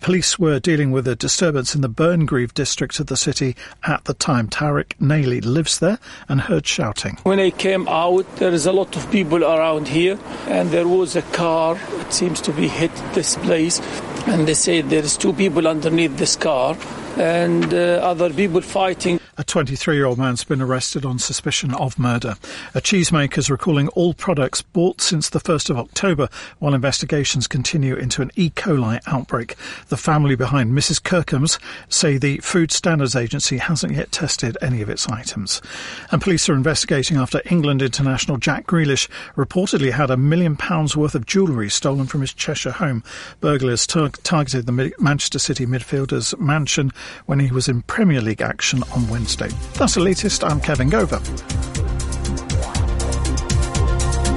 Police 0.00 0.38
were 0.38 0.60
dealing 0.60 0.92
with 0.92 1.08
a 1.08 1.16
disturbance 1.16 1.74
in 1.74 1.80
the 1.80 1.88
Burngreave 1.88 2.54
district 2.54 3.00
of 3.00 3.06
the 3.06 3.16
city 3.16 3.56
at 3.82 4.04
the 4.04 4.14
time. 4.14 4.48
Tarek 4.48 4.94
Naily 5.00 5.44
lives 5.44 5.78
there 5.78 5.98
and 6.28 6.42
heard 6.42 6.66
shouting. 6.66 7.18
When 7.24 7.40
I 7.40 7.50
came 7.50 7.88
out, 7.88 8.36
there 8.36 8.52
is 8.52 8.66
a 8.66 8.72
lot 8.72 8.96
of 8.96 9.10
people 9.10 9.44
around 9.44 9.88
here, 9.88 10.18
and 10.46 10.70
there 10.70 10.86
was 10.86 11.16
a 11.16 11.22
car. 11.22 11.78
It 12.00 12.12
seems 12.12 12.40
to 12.42 12.52
be 12.52 12.68
hit 12.68 12.94
this 13.14 13.36
place, 13.36 13.80
and 14.26 14.46
they 14.46 14.54
said 14.54 14.90
there 14.90 15.02
is 15.02 15.16
two 15.16 15.32
people 15.32 15.68
underneath 15.68 16.16
this 16.16 16.36
car, 16.36 16.76
and 17.16 17.72
uh, 17.72 18.00
other 18.02 18.32
people 18.32 18.60
fighting. 18.60 19.18
A 19.40 19.44
23 19.44 19.94
year 19.94 20.04
old 20.04 20.18
man's 20.18 20.42
been 20.42 20.60
arrested 20.60 21.04
on 21.04 21.20
suspicion 21.20 21.72
of 21.74 21.96
murder. 21.96 22.34
A 22.74 22.80
cheesemaker 22.80 23.38
is 23.38 23.48
recalling 23.48 23.86
all 23.90 24.12
products 24.12 24.62
bought 24.62 25.00
since 25.00 25.30
the 25.30 25.38
1st 25.38 25.70
of 25.70 25.78
October 25.78 26.28
while 26.58 26.74
investigations 26.74 27.46
continue 27.46 27.94
into 27.94 28.20
an 28.20 28.32
E. 28.34 28.50
coli 28.50 29.00
outbreak. 29.06 29.54
The 29.90 29.96
family 29.96 30.34
behind 30.34 30.72
Mrs. 30.72 31.00
Kirkham's 31.00 31.60
say 31.88 32.18
the 32.18 32.38
Food 32.38 32.72
Standards 32.72 33.14
Agency 33.14 33.58
hasn't 33.58 33.94
yet 33.94 34.10
tested 34.10 34.58
any 34.60 34.82
of 34.82 34.90
its 34.90 35.08
items. 35.08 35.62
And 36.10 36.20
police 36.20 36.48
are 36.48 36.54
investigating 36.54 37.16
after 37.16 37.40
England 37.48 37.80
international 37.80 38.38
Jack 38.38 38.66
Grealish 38.66 39.08
reportedly 39.36 39.92
had 39.92 40.10
a 40.10 40.16
million 40.16 40.56
pounds 40.56 40.96
worth 40.96 41.14
of 41.14 41.26
jewellery 41.26 41.70
stolen 41.70 42.08
from 42.08 42.22
his 42.22 42.34
Cheshire 42.34 42.72
home. 42.72 43.04
Burglars 43.40 43.86
tar- 43.86 44.07
targeted 44.08 44.66
the 44.66 44.92
Manchester 44.98 45.38
City 45.38 45.66
midfielder's 45.66 46.36
mansion 46.38 46.92
when 47.26 47.38
he 47.38 47.50
was 47.50 47.68
in 47.68 47.82
Premier 47.82 48.20
League 48.20 48.42
action 48.42 48.82
on 48.94 49.08
Wednesday. 49.08 49.48
That's 49.74 49.94
the 49.94 50.00
latest. 50.00 50.44
I'm 50.44 50.60
Kevin 50.60 50.90
Gover. 50.90 51.97